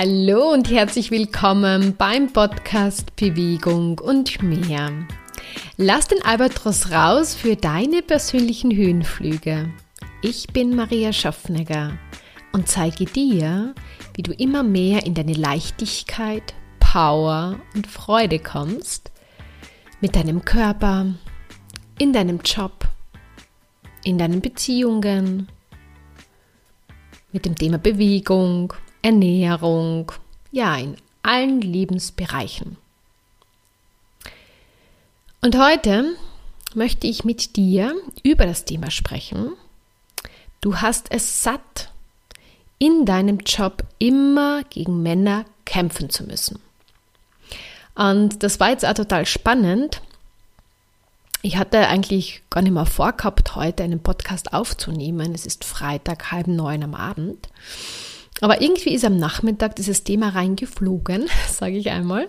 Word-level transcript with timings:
Hallo 0.00 0.52
und 0.52 0.70
herzlich 0.70 1.10
willkommen 1.10 1.96
beim 1.96 2.32
Podcast 2.32 3.16
Bewegung 3.16 3.98
und 3.98 4.40
mehr. 4.44 4.92
Lass 5.76 6.06
den 6.06 6.24
Albatros 6.24 6.92
raus 6.92 7.34
für 7.34 7.56
deine 7.56 8.02
persönlichen 8.02 8.70
Höhenflüge. 8.70 9.72
Ich 10.22 10.46
bin 10.52 10.76
Maria 10.76 11.12
Schaffnegger 11.12 11.98
und 12.52 12.68
zeige 12.68 13.06
dir, 13.06 13.74
wie 14.14 14.22
du 14.22 14.30
immer 14.34 14.62
mehr 14.62 15.04
in 15.04 15.14
deine 15.14 15.32
Leichtigkeit, 15.32 16.54
Power 16.78 17.58
und 17.74 17.88
Freude 17.88 18.38
kommst 18.38 19.10
mit 20.00 20.14
deinem 20.14 20.44
Körper, 20.44 21.06
in 21.98 22.12
deinem 22.12 22.38
Job, 22.44 22.86
in 24.04 24.16
deinen 24.16 24.42
Beziehungen, 24.42 25.48
mit 27.32 27.44
dem 27.44 27.56
Thema 27.56 27.78
Bewegung, 27.78 28.74
Ernährung, 29.02 30.12
ja, 30.50 30.76
in 30.76 30.96
allen 31.22 31.60
Lebensbereichen. 31.60 32.76
Und 35.40 35.56
heute 35.56 36.16
möchte 36.74 37.06
ich 37.06 37.24
mit 37.24 37.56
dir 37.56 37.94
über 38.22 38.46
das 38.46 38.64
Thema 38.64 38.90
sprechen. 38.90 39.52
Du 40.60 40.76
hast 40.76 41.10
es 41.10 41.42
satt, 41.42 41.90
in 42.78 43.04
deinem 43.04 43.38
Job 43.38 43.84
immer 43.98 44.62
gegen 44.64 45.02
Männer 45.02 45.44
kämpfen 45.64 46.10
zu 46.10 46.24
müssen. 46.24 46.60
Und 47.94 48.42
das 48.42 48.60
war 48.60 48.70
jetzt 48.70 48.86
auch 48.86 48.94
total 48.94 49.26
spannend. 49.26 50.00
Ich 51.42 51.56
hatte 51.56 51.88
eigentlich 51.88 52.42
gar 52.50 52.62
nicht 52.62 52.72
mehr 52.72 52.86
vorgehabt, 52.86 53.54
heute 53.56 53.82
einen 53.82 54.00
Podcast 54.00 54.52
aufzunehmen. 54.52 55.34
Es 55.34 55.46
ist 55.46 55.64
Freitag, 55.64 56.30
halb 56.32 56.46
neun 56.46 56.82
am 56.82 56.94
Abend. 56.94 57.48
Aber 58.40 58.60
irgendwie 58.60 58.94
ist 58.94 59.04
am 59.04 59.18
Nachmittag 59.18 59.76
dieses 59.76 60.04
Thema 60.04 60.30
reingeflogen, 60.30 61.28
sage 61.50 61.76
ich 61.76 61.90
einmal. 61.90 62.28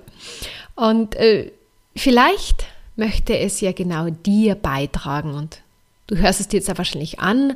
Und 0.75 1.15
äh, 1.15 1.51
vielleicht 1.95 2.65
möchte 2.95 3.37
es 3.37 3.61
ja 3.61 3.71
genau 3.71 4.09
dir 4.09 4.55
beitragen. 4.55 5.33
Und 5.33 5.61
du 6.07 6.17
hörst 6.17 6.39
es 6.39 6.47
dir 6.47 6.57
jetzt 6.57 6.67
ja 6.67 6.77
wahrscheinlich 6.77 7.19
an, 7.19 7.55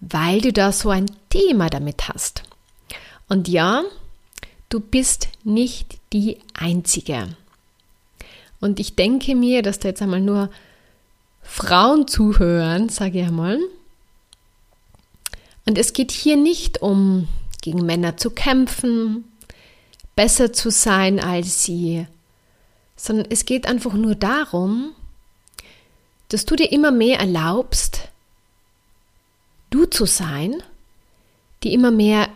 weil 0.00 0.40
du 0.40 0.52
da 0.52 0.72
so 0.72 0.90
ein 0.90 1.06
Thema 1.28 1.68
damit 1.68 2.08
hast. 2.08 2.42
Und 3.28 3.48
ja, 3.48 3.82
du 4.68 4.80
bist 4.80 5.28
nicht 5.44 5.98
die 6.12 6.38
Einzige. 6.54 7.36
Und 8.60 8.80
ich 8.80 8.96
denke 8.96 9.34
mir, 9.34 9.62
dass 9.62 9.78
da 9.78 9.88
jetzt 9.88 10.02
einmal 10.02 10.20
nur 10.20 10.50
Frauen 11.42 12.08
zuhören, 12.08 12.88
sage 12.88 13.20
ich 13.20 13.26
einmal. 13.26 13.58
Und 15.66 15.78
es 15.78 15.92
geht 15.92 16.10
hier 16.10 16.36
nicht 16.36 16.82
um 16.82 17.28
gegen 17.64 17.86
Männer 17.86 18.18
zu 18.18 18.28
kämpfen, 18.28 19.24
besser 20.14 20.52
zu 20.52 20.70
sein 20.70 21.18
als 21.18 21.64
sie, 21.64 22.06
sondern 22.94 23.26
es 23.30 23.46
geht 23.46 23.66
einfach 23.66 23.94
nur 23.94 24.14
darum, 24.14 24.92
dass 26.28 26.44
du 26.44 26.56
dir 26.56 26.70
immer 26.70 26.90
mehr 26.90 27.20
erlaubst, 27.20 28.10
du 29.70 29.86
zu 29.86 30.04
sein, 30.04 30.62
die 31.62 31.72
immer 31.72 31.90
mehr 31.90 32.28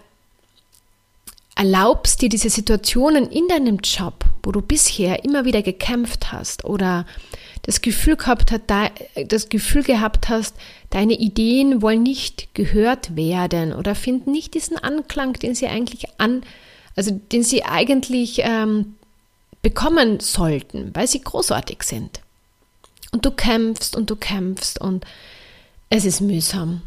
erlaubst 1.55 2.23
dir 2.23 2.31
diese 2.31 2.49
Situationen 2.49 3.31
in 3.31 3.49
deinem 3.49 3.81
Job, 3.83 4.25
wo 4.43 4.53
du 4.53 4.63
bisher 4.63 5.25
immer 5.25 5.45
wieder 5.45 5.63
gekämpft 5.63 6.33
hast 6.33 6.65
oder 6.65 7.07
das 7.63 7.83
Gefühl 7.83 8.17
gehabt 8.17 8.51
hat, 8.51 8.63
das 9.27 9.49
Gefühl 9.49 9.83
gehabt 9.83 10.29
hast, 10.29 10.55
deine 10.91 11.15
Ideen 11.15 11.83
wollen 11.83 12.03
nicht 12.03 12.55
gehört 12.55 13.17
werden 13.17 13.73
oder 13.73 13.95
finden 13.95 14.33
nicht 14.33 14.55
diesen 14.55 14.79
Anklang, 14.79 15.35
den 15.35 15.55
sie 15.55 15.67
eigentlich 15.67 16.07
an, 16.19 16.43
also 16.97 17.11
den 17.33 17.43
sie 17.43 17.65
eigentlich 17.65 18.41
ähm, 18.43 18.95
bekommen 19.63 20.21
sollten, 20.21 20.95
weil 20.95 21.07
sie 21.07 21.21
großartig 21.21 21.83
sind. 21.83 22.21
Und 23.13 23.25
du 23.25 23.31
kämpfst 23.31 23.97
und 23.97 24.11
du 24.11 24.17
kämpfst 24.17 24.81
und 24.81 25.05
es 25.91 26.05
ist 26.05 26.21
mühsam. 26.21 26.83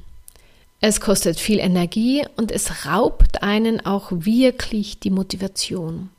Es 0.79 0.99
kostet 0.99 1.39
viel 1.39 1.59
Energie 1.59 2.25
und 2.37 2.51
es 2.51 2.85
raubt 2.87 3.43
einen 3.43 3.85
auch 3.85 4.07
wirklich 4.11 4.99
die 4.99 5.11
Motivation. 5.11 6.09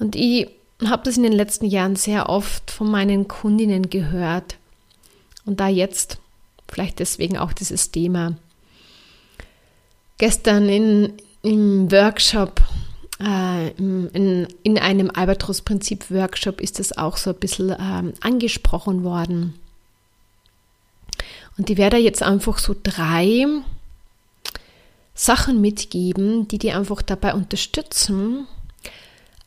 Und 0.00 0.16
ich 0.16 0.48
habe 0.84 1.02
das 1.04 1.16
in 1.16 1.22
den 1.22 1.32
letzten 1.32 1.66
Jahren 1.66 1.94
sehr 1.94 2.28
oft 2.28 2.70
von 2.70 2.90
meinen 2.90 3.28
Kundinnen 3.28 3.90
gehört. 3.90 4.56
Und 5.44 5.60
da 5.60 5.68
jetzt, 5.68 6.18
vielleicht 6.68 6.98
deswegen 6.98 7.38
auch 7.38 7.52
dieses 7.52 7.90
Thema. 7.90 8.36
Gestern 10.18 10.68
in, 10.68 11.12
im 11.42 11.92
Workshop, 11.92 12.62
äh, 13.20 13.68
in, 13.72 14.48
in 14.62 14.78
einem 14.78 15.10
Albatros-Prinzip-Workshop 15.10 16.60
ist 16.60 16.78
das 16.78 16.96
auch 16.96 17.18
so 17.18 17.30
ein 17.30 17.36
bisschen 17.36 17.70
äh, 17.70 18.12
angesprochen 18.20 19.04
worden. 19.04 19.54
Und 21.58 21.68
ich 21.68 21.76
werde 21.76 21.98
jetzt 21.98 22.22
einfach 22.22 22.58
so 22.58 22.74
drei 22.82 23.46
Sachen 25.14 25.60
mitgeben, 25.60 26.48
die 26.48 26.56
dir 26.56 26.78
einfach 26.78 27.02
dabei 27.02 27.34
unterstützen, 27.34 28.46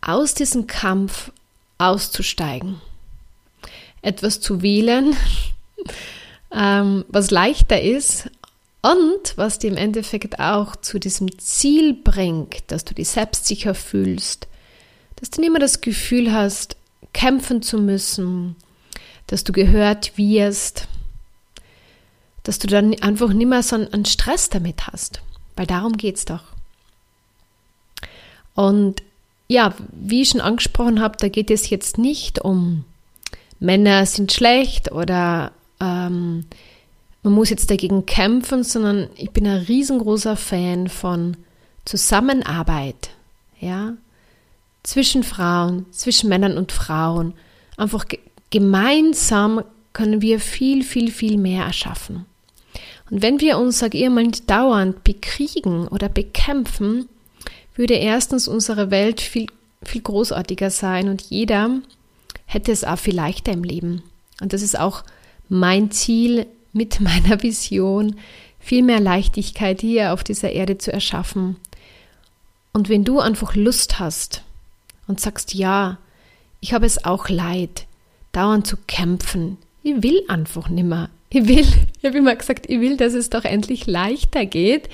aus 0.06 0.34
diesem 0.34 0.68
Kampf 0.68 1.32
auszusteigen. 1.78 2.82
Etwas 4.02 4.40
zu 4.40 4.62
wählen, 4.62 5.16
ähm, 6.52 7.06
was 7.08 7.32
leichter 7.32 7.82
ist 7.82 8.30
und 8.82 9.38
was 9.38 9.60
dir 9.60 9.72
im 9.72 9.78
Endeffekt 9.78 10.40
auch 10.40 10.76
zu 10.76 11.00
diesem 11.00 11.40
Ziel 11.40 11.94
bringt, 11.94 12.64
dass 12.68 12.84
du 12.84 12.94
dich 12.94 13.10
selbstsicher 13.10 13.76
fühlst, 13.76 14.48
dass 15.16 15.30
du 15.30 15.42
nicht 15.42 15.52
mehr 15.52 15.62
das 15.62 15.82
Gefühl 15.82 16.34
hast, 16.34 16.76
kämpfen 17.14 17.62
zu 17.62 17.78
müssen, 17.78 18.58
dass 19.28 19.44
du 19.46 19.54
gehört 19.54 20.18
wirst, 20.18 20.88
dass 22.44 22.60
du 22.60 22.68
dann 22.68 22.94
einfach 23.02 23.32
nicht 23.32 23.48
mehr 23.48 23.64
so 23.64 23.78
einen 23.78 24.06
Stress 24.06 24.50
damit 24.50 24.88
hast. 24.88 25.22
Weil 25.56 25.66
darum 25.66 25.94
geht 25.96 26.18
es 26.18 26.26
doch. 26.26 26.44
Und 28.54 29.02
ja, 29.48 29.74
wie 29.92 30.22
ich 30.22 30.30
schon 30.30 30.42
angesprochen 30.42 31.02
habe, 31.02 31.18
da 31.18 31.28
geht 31.28 31.52
es 31.52 31.70
jetzt 31.70 31.98
nicht 31.98 32.40
um 32.40 32.86
Männer 33.60 34.06
sind 34.06 34.32
schlecht 34.34 34.92
oder 34.92 35.52
ähm, 35.80 36.46
man 37.24 37.34
muss 37.34 37.50
jetzt 37.50 37.72
dagegen 37.72 38.06
kämpfen, 38.06 38.64
sondern 38.64 39.10
ich 39.16 39.32
bin 39.32 39.48
ein 39.48 39.62
riesengroßer 39.62 40.36
Fan 40.36 40.90
von 40.90 41.38
Zusammenarbeit, 41.86 43.12
ja, 43.60 43.94
zwischen 44.84 45.24
Frauen, 45.24 45.86
zwischen 45.92 46.28
Männern 46.30 46.58
und 46.58 46.74
Frauen. 46.74 47.34
Einfach 47.78 48.06
gemeinsam 48.50 49.64
können 49.94 50.22
wir 50.22 50.42
viel, 50.42 50.84
viel, 50.84 51.12
viel 51.12 51.38
mehr 51.38 51.66
erschaffen. 51.66 52.26
Und 53.10 53.22
wenn 53.22 53.40
wir 53.40 53.58
uns, 53.58 53.80
sag 53.80 53.96
ich 53.96 54.10
mal, 54.10 54.24
nicht 54.24 54.50
dauernd 54.50 55.04
bekriegen 55.04 55.88
oder 55.88 56.10
bekämpfen, 56.10 57.08
würde 57.76 57.96
erstens 57.96 58.48
unsere 58.48 58.92
Welt 58.92 59.22
viel, 59.22 59.48
viel 59.84 60.02
großartiger 60.02 60.70
sein 60.70 61.10
und 61.10 61.22
jeder 61.22 61.70
hätte 62.46 62.72
es 62.72 62.84
auch 62.84 63.00
viel 63.00 63.16
leichter 63.16 63.52
im 63.52 63.64
Leben. 63.64 64.04
Und 64.42 64.54
das 64.54 64.62
ist 64.62 64.78
auch 64.78 65.04
mein 65.50 65.92
Ziel 65.92 66.46
mit 66.72 67.00
meiner 67.00 67.42
Vision, 67.42 68.16
viel 68.60 68.84
mehr 68.84 69.00
Leichtigkeit 69.00 69.82
hier 69.82 70.14
auf 70.14 70.24
dieser 70.24 70.52
Erde 70.52 70.78
zu 70.78 70.92
erschaffen. 70.94 71.58
Und 72.72 72.90
wenn 72.90 73.04
du 73.04 73.20
einfach 73.20 73.56
Lust 73.56 74.00
hast 74.00 74.44
und 75.08 75.20
sagst, 75.20 75.54
ja, 75.54 75.98
ich 76.60 76.74
habe 76.74 76.86
es 76.86 77.04
auch 77.04 77.30
leid, 77.30 77.88
dauernd 78.32 78.66
zu 78.66 78.78
kämpfen, 78.88 79.58
ich 79.84 80.02
will 80.02 80.24
einfach 80.30 80.70
nimmer. 80.70 81.10
Ich 81.30 81.48
will, 81.48 81.66
ich 82.00 82.06
habe 82.06 82.18
immer 82.18 82.36
gesagt, 82.36 82.70
ich 82.70 82.80
will, 82.80 82.98
dass 82.98 83.14
es 83.14 83.30
doch 83.30 83.44
endlich 83.44 83.86
leichter 83.86 84.46
geht 84.46 84.90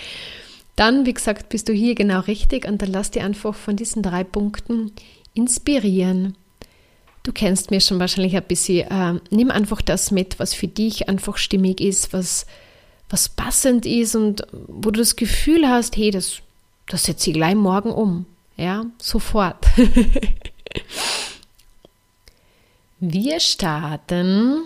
dann, 0.80 1.06
wie 1.06 1.14
gesagt, 1.14 1.50
bist 1.50 1.68
du 1.68 1.74
hier 1.74 1.94
genau 1.94 2.22
richtig 2.22 2.66
und 2.66 2.82
dann 2.82 2.94
lass 2.94 3.12
dir 3.12 3.26
einfach 3.26 3.54
von 3.54 3.76
diesen 3.76 4.02
drei 4.02 4.24
Punkten 4.24 4.94
inspirieren. 5.34 6.38
Du 7.24 7.34
kennst 7.34 7.70
mir 7.70 7.82
schon 7.82 8.00
wahrscheinlich 8.00 8.38
ein 8.38 8.44
bisschen. 8.44 8.90
Äh, 8.90 9.20
nimm 9.30 9.52
einfach 9.52 9.82
das 9.82 10.10
mit, 10.10 10.40
was 10.40 10.54
für 10.54 10.70
dich 10.70 11.10
einfach 11.10 11.36
stimmig 11.36 11.82
ist, 11.82 12.14
was, 12.14 12.46
was 13.10 13.28
passend 13.28 13.86
ist 13.86 14.16
und 14.16 14.48
wo 14.68 14.90
du 14.92 15.00
das 15.00 15.18
Gefühl 15.18 15.68
hast, 15.68 15.98
hey, 15.98 16.12
das, 16.12 16.40
das 16.88 17.04
setze 17.04 17.32
ich 17.32 17.36
gleich 17.36 17.56
morgen 17.56 17.92
um. 17.92 18.26
Ja, 18.56 18.86
sofort. 19.00 19.66
Wir 23.02 23.42
starten 23.42 24.64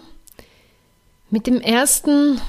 mit 1.32 1.48
dem 1.48 1.60
ersten 1.60 2.40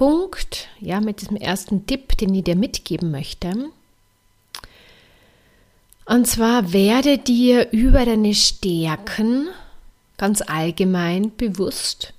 Punkt, 0.00 0.68
ja, 0.80 0.98
mit 0.98 1.20
diesem 1.20 1.36
ersten 1.36 1.84
Tipp, 1.84 2.16
den 2.16 2.34
ich 2.34 2.44
dir 2.44 2.56
mitgeben 2.56 3.10
möchte. 3.10 3.68
Und 6.06 6.26
zwar 6.26 6.72
werde 6.72 7.18
dir 7.18 7.70
über 7.70 8.06
deine 8.06 8.34
Stärken 8.34 9.48
ganz 10.16 10.40
allgemein 10.40 11.36
bewusst 11.36 12.14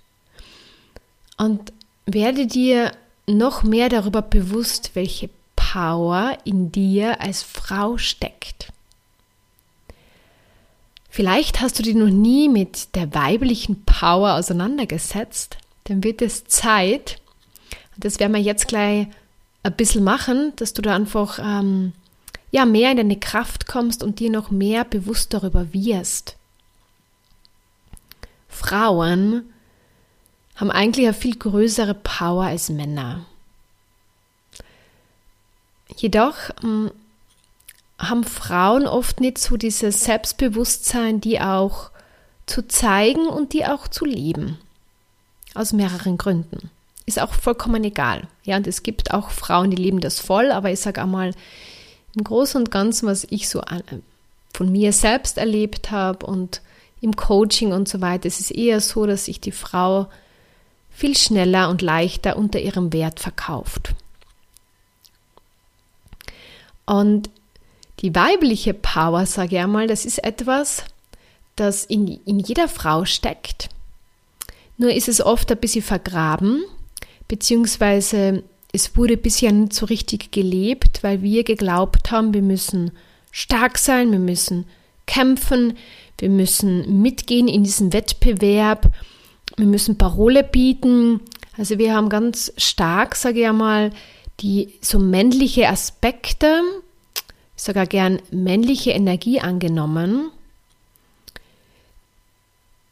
und 1.40 1.74
werde 2.06 2.46
dir 2.46 2.92
noch 3.26 3.64
mehr 3.64 3.90
darüber 3.90 4.22
bewusst, 4.22 4.92
welche 4.94 5.32
Power 5.56 6.38
in 6.44 6.72
dir 6.72 7.20
als 7.20 7.42
Frau 7.42 7.98
steckt. 7.98 8.72
Vielleicht 11.10 11.62
hast 11.62 11.80
du 11.80 11.84
dich 11.84 11.96
noch 11.96 12.12
nie 12.12 12.48
mit 12.48 12.94
der 12.94 13.16
weiblichen 13.16 13.86
Power 13.86 14.36
auseinandergesetzt. 14.36 15.58
Dann 15.86 16.04
wird 16.04 16.22
es 16.22 16.46
Zeit, 16.46 17.21
das 17.98 18.20
werden 18.20 18.34
wir 18.34 18.42
jetzt 18.42 18.68
gleich 18.68 19.08
ein 19.64 19.76
bisschen 19.76 20.04
machen, 20.04 20.54
dass 20.56 20.74
du 20.74 20.82
da 20.82 20.96
einfach 20.96 21.40
ähm, 21.40 21.94
ja, 22.52 22.66
mehr 22.66 22.92
in 22.92 22.98
deine 22.98 23.20
Kraft 23.20 23.68
kommst 23.68 24.04
und 24.04 24.20
dir 24.20 24.30
noch 24.30 24.52
mehr 24.52 24.84
bewusst 24.84 25.34
darüber 25.34 25.74
wirst. 25.74 26.36
Frauen 28.50 29.44
haben 30.56 30.72
eigentlich 30.72 31.08
eine 31.08 31.14
viel 31.14 31.38
größere 31.38 31.94
Power 31.96 32.46
als 32.46 32.70
Männer. 32.70 33.26
Jedoch 35.96 36.36
ähm, 36.64 36.92
haben 37.98 38.24
Frauen 38.24 38.88
oft 38.88 39.20
nicht 39.20 39.38
so 39.38 39.58
dieses 39.58 40.04
Selbstbewusstsein, 40.04 41.22
die 41.22 41.40
auch 41.40 41.92
zu 42.46 42.68
zeigen 42.68 43.28
und 43.28 43.54
die 43.54 43.66
auch 43.66 43.88
zu 43.88 44.06
leben. 44.06 44.58
Aus 45.54 45.74
mehreren 45.74 46.18
Gründen. 46.18 46.70
Ist 47.12 47.22
auch 47.22 47.34
vollkommen 47.34 47.84
egal. 47.84 48.28
Ja, 48.46 48.56
und 48.56 48.68
es 48.68 48.84
gibt 48.84 49.14
auch 49.14 49.32
Frauen, 49.32 49.70
die 49.70 49.76
leben 49.76 50.00
das 50.00 50.22
voll, 50.22 50.50
aber 50.50 50.72
ich 50.72 50.80
sage 50.80 51.02
einmal, 51.02 51.34
im 52.16 52.24
Großen 52.24 52.58
und 52.58 52.72
Ganzen, 52.72 53.06
was 53.06 53.28
ich 53.30 53.50
so 53.50 53.62
von 54.54 54.72
mir 54.72 54.94
selbst 54.94 55.38
erlebt 55.38 55.92
habe 55.92 56.26
und 56.26 56.62
im 57.02 57.14
Coaching 57.14 57.74
und 57.74 57.90
so 57.90 58.00
weiter, 58.00 58.28
es 58.28 58.40
ist 58.40 58.52
eher 58.52 58.80
so, 58.80 59.06
dass 59.06 59.26
sich 59.26 59.42
die 59.42 59.52
Frau 59.52 60.08
viel 60.90 61.18
schneller 61.18 61.70
und 61.70 61.82
leichter 61.82 62.38
unter 62.38 62.62
ihrem 62.62 62.94
Wert 62.94 63.20
verkauft. 63.20 63.94
Und 66.86 67.30
die 68.00 68.16
weibliche 68.16 68.74
Power, 68.74 69.26
sage 69.26 69.58
ich 69.58 69.62
einmal, 69.62 69.88
das 69.88 70.06
ist 70.06 70.24
etwas, 70.24 70.86
das 71.58 71.84
in, 71.84 72.08
in 72.26 72.40
jeder 72.40 72.70
Frau 72.70 73.04
steckt. 73.04 73.68
Nur 74.78 74.94
ist 74.94 75.10
es 75.10 75.20
oft 75.20 75.52
ein 75.52 75.60
bisschen 75.60 75.84
vergraben, 75.84 76.64
beziehungsweise 77.32 78.44
es 78.74 78.98
wurde 78.98 79.16
bisher 79.16 79.54
nicht 79.54 79.72
so 79.72 79.86
richtig 79.86 80.34
gelebt, 80.34 81.02
weil 81.02 81.22
wir 81.22 81.46
geglaubt 81.46 82.12
haben, 82.12 82.34
wir 82.34 82.42
müssen 82.42 82.92
stark 83.32 83.78
sein, 83.78 84.12
wir 84.12 84.20
müssen 84.20 84.66
kämpfen, 85.06 85.78
wir 86.18 86.30
müssen 86.30 87.02
mitgehen 87.02 87.48
in 87.48 87.64
diesen 87.64 87.94
Wettbewerb, 87.94 88.92
wir 89.56 89.66
müssen 89.66 89.98
Parole 89.98 90.44
bieten. 90.44 91.22
Also 91.58 91.78
wir 91.78 91.96
haben 91.96 92.10
ganz 92.10 92.52
stark, 92.58 93.16
sage 93.16 93.40
ich 93.40 93.48
einmal, 93.48 93.92
die 94.42 94.74
so 94.82 95.00
männliche 95.00 95.70
Aspekte, 95.70 96.62
sogar 97.56 97.86
gern 97.86 98.22
männliche 98.30 98.92
Energie 98.92 99.40
angenommen, 99.40 100.32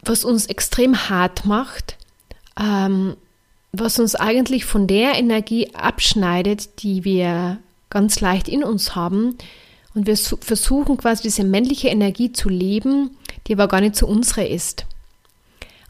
was 0.02 0.24
uns 0.24 0.46
extrem 0.46 1.10
hart 1.10 1.46
macht, 1.46 1.98
ähm, 2.58 3.18
was 3.72 4.00
uns 4.00 4.16
eigentlich 4.16 4.66
von 4.66 4.88
der 4.88 5.16
Energie 5.16 5.74
abschneidet, 5.74 6.82
die 6.84 7.04
wir 7.04 7.60
ganz 7.90 8.20
leicht 8.22 8.48
in 8.48 8.64
uns 8.64 8.96
haben. 8.96 9.38
Und 9.96 10.08
wir 10.08 10.18
versuchen 10.18 10.98
quasi 10.98 11.24
diese 11.24 11.44
männliche 11.44 11.90
Energie 11.90 12.32
zu 12.32 12.50
leben, 12.50 13.18
die 13.48 13.54
aber 13.54 13.68
gar 13.68 13.82
nicht 13.82 13.96
so 13.96 14.08
unsere 14.08 14.48
ist. 14.48 14.86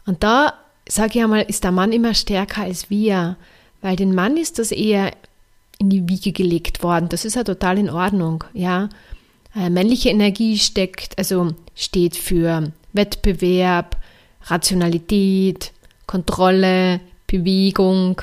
Und 0.06 0.22
da, 0.22 0.54
sage 0.88 1.18
ich 1.18 1.22
einmal, 1.24 1.42
ist 1.42 1.64
der 1.64 1.72
Mann 1.72 1.92
immer 1.92 2.14
stärker 2.14 2.62
als 2.62 2.90
wir, 2.90 3.36
weil 3.82 3.96
den 3.96 4.14
Mann 4.14 4.36
ist 4.36 4.58
das 4.58 4.72
eher 4.72 5.12
in 5.78 5.90
die 5.90 6.08
Wiege 6.08 6.32
gelegt 6.32 6.82
worden. 6.82 7.08
Das 7.08 7.24
ist 7.24 7.36
ja 7.36 7.44
total 7.44 7.78
in 7.78 7.90
Ordnung, 7.90 8.44
ja. 8.52 8.88
Äh, 9.54 9.70
männliche 9.70 10.10
Energie 10.10 10.58
steckt, 10.58 11.18
also 11.18 11.54
steht 11.74 12.16
für 12.16 12.72
Wettbewerb, 12.92 13.96
Rationalität, 14.44 15.72
Kontrolle, 16.06 17.00
Bewegung, 17.30 18.22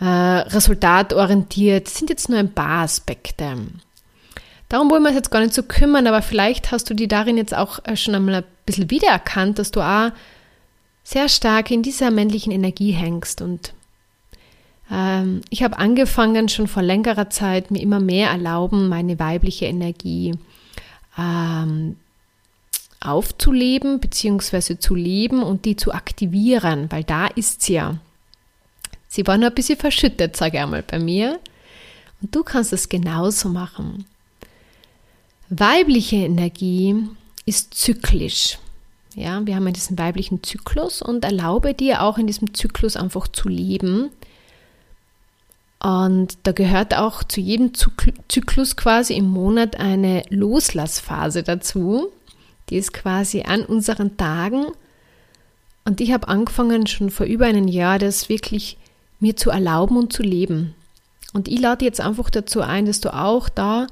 äh, 0.00 0.04
resultatorientiert, 0.04 1.88
sind 1.88 2.10
jetzt 2.10 2.28
nur 2.28 2.38
ein 2.38 2.52
paar 2.52 2.82
Aspekte. 2.82 3.56
Darum 4.68 4.90
wollen 4.90 5.02
wir 5.02 5.08
uns 5.08 5.16
jetzt 5.16 5.30
gar 5.30 5.40
nicht 5.40 5.54
so 5.54 5.62
kümmern, 5.62 6.06
aber 6.06 6.22
vielleicht 6.22 6.72
hast 6.72 6.88
du 6.88 6.94
die 6.94 7.08
darin 7.08 7.36
jetzt 7.36 7.54
auch 7.54 7.78
äh, 7.84 7.94
schon 7.94 8.14
einmal 8.14 8.36
ein 8.36 8.44
bisschen 8.64 8.90
wiedererkannt, 8.90 9.58
dass 9.58 9.70
du 9.70 9.80
auch 9.80 10.10
sehr 11.04 11.28
stark 11.28 11.70
in 11.70 11.82
dieser 11.82 12.10
männlichen 12.10 12.52
Energie 12.52 12.92
hängst. 12.92 13.42
Und 13.42 13.74
ähm, 14.90 15.42
ich 15.50 15.62
habe 15.62 15.78
angefangen, 15.78 16.48
schon 16.48 16.68
vor 16.68 16.82
längerer 16.82 17.28
Zeit, 17.30 17.70
mir 17.70 17.82
immer 17.82 18.00
mehr 18.00 18.30
erlauben, 18.30 18.88
meine 18.88 19.18
weibliche 19.18 19.66
Energie 19.66 20.34
ähm, 21.18 21.96
aufzuleben 23.00 24.00
bzw. 24.00 24.78
zu 24.78 24.94
leben 24.94 25.42
und 25.42 25.64
die 25.64 25.76
zu 25.76 25.92
aktivieren, 25.92 26.90
weil 26.90 27.04
da 27.04 27.26
ist 27.26 27.62
sie 27.62 27.74
ja. 27.74 27.98
Sie 29.12 29.26
war 29.26 29.36
nur 29.36 29.50
ein 29.50 29.54
bisschen 29.54 29.78
verschüttet, 29.78 30.36
sage 30.38 30.56
ich 30.56 30.62
einmal, 30.62 30.82
bei 30.82 30.98
mir. 30.98 31.38
Und 32.22 32.34
du 32.34 32.42
kannst 32.42 32.72
es 32.72 32.88
genauso 32.88 33.50
machen. 33.50 34.06
Weibliche 35.50 36.16
Energie 36.16 36.96
ist 37.44 37.74
zyklisch. 37.74 38.58
Ja, 39.14 39.44
wir 39.44 39.54
haben 39.54 39.66
ja 39.66 39.72
diesen 39.72 39.98
weiblichen 39.98 40.42
Zyklus 40.42 41.02
und 41.02 41.26
erlaube 41.26 41.74
dir 41.74 42.00
auch 42.00 42.16
in 42.16 42.26
diesem 42.26 42.54
Zyklus 42.54 42.96
einfach 42.96 43.28
zu 43.28 43.50
leben. 43.50 44.08
Und 45.78 46.38
da 46.44 46.52
gehört 46.52 46.96
auch 46.96 47.22
zu 47.22 47.42
jedem 47.42 47.72
Zyklus 47.74 48.76
quasi 48.76 49.12
im 49.12 49.28
Monat 49.28 49.76
eine 49.76 50.22
Loslassphase 50.30 51.42
dazu. 51.42 52.10
Die 52.70 52.76
ist 52.76 52.94
quasi 52.94 53.42
an 53.42 53.66
unseren 53.66 54.16
Tagen. 54.16 54.68
Und 55.84 56.00
ich 56.00 56.12
habe 56.12 56.28
angefangen 56.28 56.86
schon 56.86 57.10
vor 57.10 57.26
über 57.26 57.44
einem 57.44 57.68
Jahr, 57.68 57.98
das 57.98 58.30
wirklich 58.30 58.78
mir 59.22 59.36
zu 59.36 59.50
erlauben 59.50 59.96
und 59.96 60.12
zu 60.12 60.22
leben. 60.22 60.74
Und 61.32 61.48
ich 61.48 61.60
lade 61.60 61.84
jetzt 61.84 62.00
einfach 62.00 62.28
dazu 62.28 62.60
ein, 62.60 62.84
dass 62.84 63.00
du 63.00 63.14
auch 63.14 63.48
da 63.48 63.86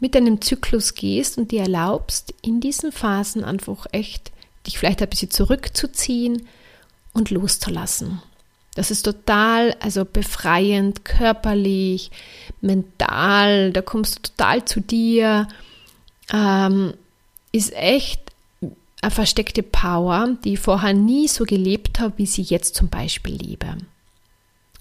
mit 0.00 0.14
deinem 0.14 0.40
Zyklus 0.40 0.94
gehst 0.94 1.38
und 1.38 1.52
dir 1.52 1.62
erlaubst, 1.62 2.34
in 2.42 2.60
diesen 2.60 2.92
Phasen 2.92 3.44
einfach 3.44 3.86
echt 3.92 4.32
dich 4.66 4.78
vielleicht 4.78 5.00
ein 5.00 5.08
bisschen 5.08 5.30
zurückzuziehen 5.30 6.46
und 7.12 7.30
loszulassen. 7.30 8.20
Das 8.74 8.90
ist 8.90 9.02
total, 9.02 9.76
also 9.80 10.04
befreiend, 10.04 11.04
körperlich, 11.04 12.10
mental, 12.60 13.72
da 13.72 13.82
kommst 13.82 14.16
du 14.16 14.30
total 14.30 14.64
zu 14.64 14.80
dir. 14.80 15.46
Ähm, 16.32 16.94
ist 17.52 17.72
echt 17.74 18.20
eine 19.02 19.10
versteckte 19.10 19.62
Power, 19.62 20.36
die 20.44 20.54
ich 20.54 20.60
vorher 20.60 20.94
nie 20.94 21.28
so 21.28 21.44
gelebt 21.44 22.00
habe, 22.00 22.14
wie 22.16 22.26
sie 22.26 22.42
jetzt 22.42 22.74
zum 22.74 22.88
Beispiel 22.88 23.34
lebe. 23.34 23.76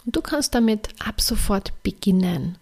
Und 0.06 0.16
du 0.16 0.22
kannst 0.22 0.56
damit 0.56 0.90
ab 1.06 1.22
sofort 1.22 1.72
beginnen. 1.84 2.58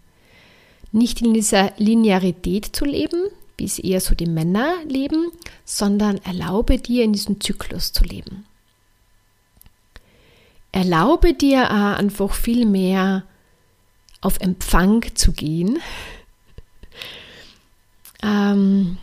Nicht 0.92 1.22
in 1.22 1.34
dieser 1.34 1.74
Linearität 1.78 2.76
zu 2.76 2.86
leben, 2.86 3.30
wie 3.58 3.66
es 3.66 3.80
eher 3.80 4.02
so 4.02 4.16
die 4.16 4.26
Männer 4.26 4.74
leben, 4.86 5.32
sondern 5.66 6.18
erlaube 6.20 6.80
dir 6.80 7.04
in 7.04 7.14
diesem 7.14 7.40
Zyklus 7.40 7.94
zu 7.94 8.04
leben. 8.04 8.46
Erlaube 10.72 11.34
dir 11.34 11.72
einfach 11.72 12.34
viel 12.34 12.66
mehr 12.66 13.24
auf 14.22 14.40
Empfang 14.40 15.04
zu 15.16 15.32
gehen. 15.32 15.80
Ähm, 18.22 18.98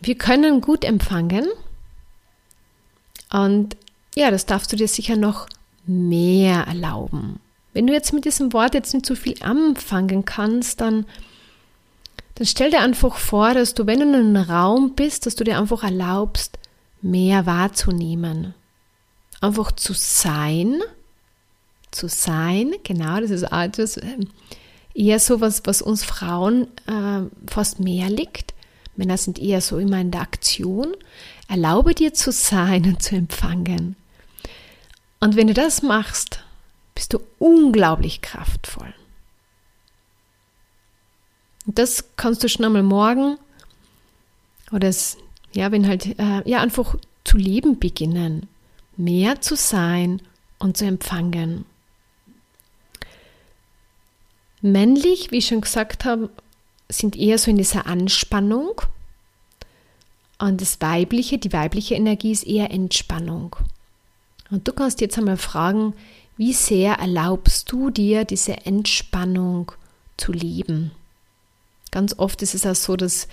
wir 0.00 0.16
können 0.16 0.60
gut 0.60 0.84
empfangen 0.84 1.44
und 3.32 3.76
ja, 4.14 4.30
das 4.30 4.46
darfst 4.46 4.72
du 4.72 4.76
dir 4.76 4.86
sicher 4.86 5.16
noch 5.16 5.48
mehr 5.86 6.68
erlauben. 6.68 7.40
Wenn 7.74 7.86
du 7.88 7.92
jetzt 7.92 8.12
mit 8.12 8.24
diesem 8.24 8.52
Wort 8.52 8.72
jetzt 8.72 8.94
nicht 8.94 9.04
so 9.04 9.14
viel 9.16 9.34
anfangen 9.42 10.24
kannst, 10.24 10.80
dann, 10.80 11.06
dann 12.36 12.46
stell 12.46 12.70
dir 12.70 12.80
einfach 12.80 13.16
vor, 13.16 13.52
dass 13.52 13.74
du, 13.74 13.86
wenn 13.86 13.98
du 13.98 14.06
in 14.06 14.14
einem 14.14 14.36
Raum 14.36 14.94
bist, 14.94 15.26
dass 15.26 15.34
du 15.34 15.44
dir 15.44 15.58
einfach 15.58 15.82
erlaubst, 15.82 16.58
mehr 17.02 17.46
wahrzunehmen. 17.46 18.54
Einfach 19.40 19.72
zu 19.72 19.92
sein. 19.92 20.80
Zu 21.90 22.08
sein, 22.08 22.72
genau, 22.82 23.20
das 23.20 23.30
ist 23.30 23.44
etwas, 23.44 23.98
ähm, 23.98 24.28
eher 24.94 25.18
so 25.18 25.40
was, 25.40 25.62
was 25.64 25.82
uns 25.82 26.04
Frauen 26.04 26.68
äh, 26.86 27.28
fast 27.48 27.78
mehr 27.80 28.08
liegt. 28.08 28.54
Männer 28.96 29.16
sind 29.16 29.38
eher 29.38 29.60
so 29.60 29.78
immer 29.78 30.00
in 30.00 30.10
der 30.10 30.22
Aktion. 30.22 30.94
Erlaube 31.48 31.94
dir 31.94 32.14
zu 32.14 32.32
sein 32.32 32.84
und 32.84 33.02
zu 33.02 33.16
empfangen. 33.16 33.96
Und 35.20 35.36
wenn 35.36 35.48
du 35.48 35.54
das 35.54 35.82
machst, 35.82 36.33
du 37.14 37.20
unglaublich 37.38 38.20
kraftvoll. 38.20 38.92
Und 41.66 41.78
das 41.78 42.04
kannst 42.16 42.42
du 42.42 42.48
schon 42.48 42.64
einmal 42.64 42.82
morgen 42.82 43.38
oder 44.72 44.88
es, 44.88 45.16
ja, 45.52 45.72
wenn 45.72 45.86
halt, 45.86 46.18
äh, 46.18 46.48
ja, 46.48 46.60
einfach 46.60 46.96
zu 47.24 47.36
leben 47.36 47.78
beginnen, 47.78 48.48
mehr 48.96 49.40
zu 49.40 49.56
sein 49.56 50.20
und 50.58 50.76
zu 50.76 50.84
empfangen. 50.84 51.64
Männlich, 54.60 55.30
wie 55.30 55.38
ich 55.38 55.46
schon 55.46 55.60
gesagt 55.60 56.04
habe, 56.04 56.30
sind 56.88 57.16
eher 57.16 57.38
so 57.38 57.50
in 57.50 57.58
dieser 57.58 57.86
Anspannung. 57.86 58.80
Und 60.38 60.60
das 60.60 60.80
Weibliche, 60.80 61.38
die 61.38 61.52
weibliche 61.52 61.94
Energie 61.94 62.32
ist 62.32 62.44
eher 62.44 62.70
Entspannung. 62.70 63.56
Und 64.50 64.66
du 64.68 64.72
kannst 64.72 65.00
jetzt 65.00 65.18
einmal 65.18 65.36
fragen, 65.36 65.94
wie 66.36 66.52
sehr 66.52 66.94
erlaubst 66.94 67.70
du 67.70 67.90
dir 67.90 68.24
diese 68.24 68.66
Entspannung 68.66 69.72
zu 70.16 70.32
leben? 70.32 70.90
Ganz 71.90 72.18
oft 72.18 72.42
ist 72.42 72.54
es 72.54 72.66
auch 72.66 72.74
so, 72.74 72.96
dass 72.96 73.28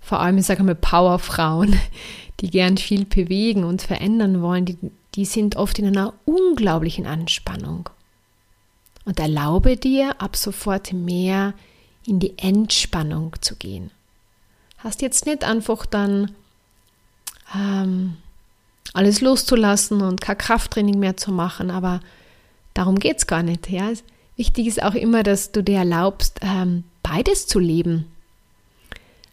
vor 0.00 0.20
allem, 0.20 0.38
ich 0.38 0.46
sage 0.46 0.62
mal, 0.62 0.74
Powerfrauen, 0.74 1.78
die 2.40 2.50
gern 2.50 2.76
viel 2.76 3.04
bewegen 3.04 3.64
und 3.64 3.82
verändern 3.82 4.42
wollen, 4.42 4.64
die, 4.64 4.76
die 5.14 5.24
sind 5.24 5.56
oft 5.56 5.78
in 5.78 5.86
einer 5.86 6.14
unglaublichen 6.24 7.06
Anspannung. 7.06 7.88
Und 9.04 9.20
erlaube 9.20 9.76
dir 9.76 10.20
ab 10.20 10.36
sofort 10.36 10.92
mehr 10.92 11.54
in 12.06 12.20
die 12.20 12.38
Entspannung 12.38 13.34
zu 13.40 13.56
gehen. 13.56 13.90
Hast 14.78 15.02
jetzt 15.02 15.26
nicht 15.26 15.44
einfach 15.44 15.86
dann 15.86 16.32
ähm, 17.54 18.16
alles 18.92 19.20
loszulassen 19.20 20.02
und 20.02 20.20
kein 20.20 20.38
Krafttraining 20.38 20.98
mehr 20.98 21.16
zu 21.16 21.32
machen, 21.32 21.70
aber 21.70 22.00
darum 22.74 22.98
geht 22.98 23.18
es 23.18 23.26
gar 23.26 23.42
nicht. 23.42 23.70
Ja? 23.70 23.92
Wichtig 24.36 24.66
ist 24.66 24.82
auch 24.82 24.94
immer, 24.94 25.22
dass 25.22 25.52
du 25.52 25.62
dir 25.62 25.78
erlaubst, 25.78 26.40
ähm, 26.42 26.84
beides 27.02 27.46
zu 27.46 27.58
leben. 27.58 28.06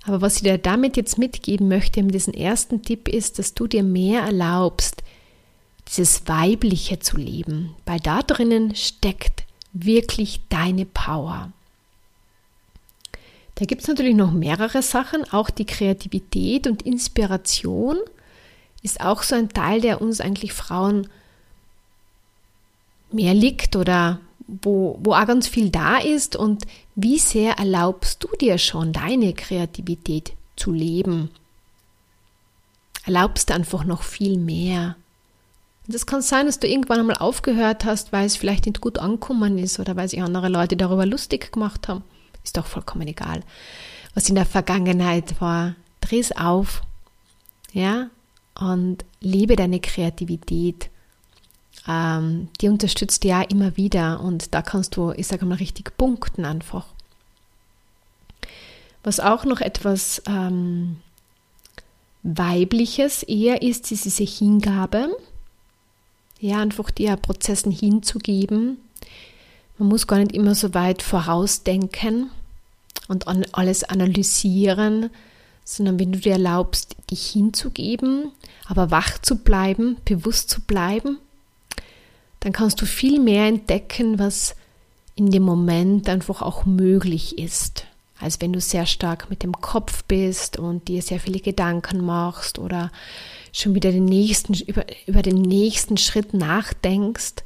Aber 0.05 0.21
was 0.21 0.37
ich 0.37 0.43
dir 0.43 0.57
damit 0.57 0.97
jetzt 0.97 1.17
mitgeben 1.17 1.67
möchte 1.67 1.99
in 1.99 2.09
diesem 2.09 2.33
ersten 2.33 2.81
Tipp 2.81 3.07
ist, 3.07 3.37
dass 3.37 3.53
du 3.53 3.67
dir 3.67 3.83
mehr 3.83 4.21
erlaubst, 4.21 5.03
dieses 5.87 6.27
Weibliche 6.27 6.99
zu 6.99 7.17
leben, 7.17 7.75
weil 7.85 7.99
da 7.99 8.21
drinnen 8.21 8.75
steckt 8.75 9.43
wirklich 9.73 10.41
deine 10.49 10.85
Power. 10.85 11.51
Da 13.55 13.65
gibt 13.65 13.81
es 13.81 13.87
natürlich 13.87 14.15
noch 14.15 14.31
mehrere 14.31 14.81
Sachen, 14.81 15.23
auch 15.31 15.49
die 15.49 15.65
Kreativität 15.65 16.65
und 16.65 16.81
Inspiration 16.81 17.97
ist 18.81 19.01
auch 19.01 19.21
so 19.21 19.35
ein 19.35 19.49
Teil, 19.49 19.81
der 19.81 20.01
uns 20.01 20.21
eigentlich 20.21 20.53
Frauen 20.53 21.07
mehr 23.13 23.33
liegt 23.33 23.75
oder 23.75 24.19
wo, 24.47 24.99
wo 25.01 25.13
auch 25.13 25.25
ganz 25.25 25.47
viel 25.47 25.69
da 25.69 25.97
ist 25.97 26.35
und 26.35 26.65
wie 26.95 27.19
sehr 27.19 27.53
erlaubst 27.53 28.23
du 28.23 28.27
dir 28.39 28.57
schon 28.57 28.91
deine 28.91 29.33
Kreativität 29.33 30.33
zu 30.55 30.71
leben? 30.71 31.29
Erlaubst 33.05 33.51
einfach 33.51 33.85
noch 33.85 34.03
viel 34.03 34.37
mehr. 34.37 34.95
Und 35.87 35.95
es 35.95 36.05
kann 36.05 36.21
sein, 36.21 36.45
dass 36.45 36.59
du 36.59 36.67
irgendwann 36.67 36.99
einmal 36.99 37.17
aufgehört 37.17 37.85
hast, 37.85 38.11
weil 38.11 38.25
es 38.25 38.35
vielleicht 38.35 38.65
nicht 38.65 38.81
gut 38.81 38.99
angekommen 38.99 39.57
ist 39.57 39.79
oder 39.79 39.95
weil 39.95 40.07
sich 40.07 40.21
andere 40.21 40.49
Leute 40.49 40.77
darüber 40.77 41.05
lustig 41.05 41.51
gemacht 41.51 41.87
haben. 41.87 42.03
Ist 42.43 42.57
doch 42.57 42.67
vollkommen 42.67 43.07
egal. 43.07 43.41
Was 44.13 44.29
in 44.29 44.35
der 44.35 44.45
Vergangenheit 44.45 45.41
war, 45.41 45.75
dreh 46.01 46.19
es 46.19 46.35
auf. 46.35 46.81
Ja, 47.71 48.09
und 48.59 49.05
liebe 49.21 49.55
deine 49.55 49.79
Kreativität. 49.79 50.90
Ähm, 51.87 52.49
die 52.61 52.69
unterstützt 52.69 53.23
ja 53.23 53.41
immer 53.41 53.75
wieder 53.75 54.21
und 54.21 54.53
da 54.53 54.61
kannst 54.61 54.95
du, 54.95 55.11
ich 55.11 55.27
sage 55.27 55.45
mal, 55.45 55.55
richtig 55.55 55.97
punkten 55.97 56.45
einfach. 56.45 56.85
Was 59.03 59.19
auch 59.19 59.45
noch 59.45 59.61
etwas 59.61 60.21
ähm, 60.27 60.97
Weibliches 62.23 63.23
eher 63.23 63.61
ist, 63.63 63.91
ist 63.91 64.05
diese 64.05 64.23
Hingabe. 64.23 65.17
Ja, 66.39 66.59
einfach 66.59 66.91
dir 66.91 67.15
Prozessen 67.15 67.71
hinzugeben. 67.71 68.77
Man 69.77 69.89
muss 69.89 70.05
gar 70.05 70.19
nicht 70.19 70.33
immer 70.33 70.53
so 70.53 70.73
weit 70.75 71.01
vorausdenken 71.01 72.29
und 73.07 73.27
alles 73.27 73.83
analysieren, 73.83 75.09
sondern 75.63 75.99
wenn 75.99 76.11
du 76.11 76.19
dir 76.19 76.33
erlaubst, 76.33 76.95
dich 77.09 77.25
hinzugeben, 77.27 78.31
aber 78.67 78.91
wach 78.91 79.19
zu 79.19 79.37
bleiben, 79.37 79.97
bewusst 80.05 80.49
zu 80.49 80.61
bleiben, 80.61 81.17
dann 82.41 82.51
kannst 82.51 82.81
du 82.81 82.85
viel 82.85 83.19
mehr 83.19 83.47
entdecken, 83.47 84.19
was 84.19 84.55
in 85.15 85.31
dem 85.31 85.43
Moment 85.43 86.09
einfach 86.09 86.41
auch 86.41 86.65
möglich 86.65 87.37
ist, 87.37 87.85
als 88.19 88.41
wenn 88.41 88.51
du 88.51 88.59
sehr 88.59 88.85
stark 88.85 89.29
mit 89.29 89.43
dem 89.43 89.53
Kopf 89.53 90.03
bist 90.03 90.57
und 90.57 90.87
dir 90.87 91.01
sehr 91.01 91.19
viele 91.19 91.39
Gedanken 91.39 92.03
machst 92.03 92.59
oder 92.59 92.91
schon 93.53 93.75
wieder 93.75 93.91
den 93.91 94.05
nächsten, 94.05 94.53
über, 94.53 94.85
über 95.05 95.21
den 95.21 95.41
nächsten 95.41 95.97
Schritt 95.97 96.33
nachdenkst. 96.33 97.43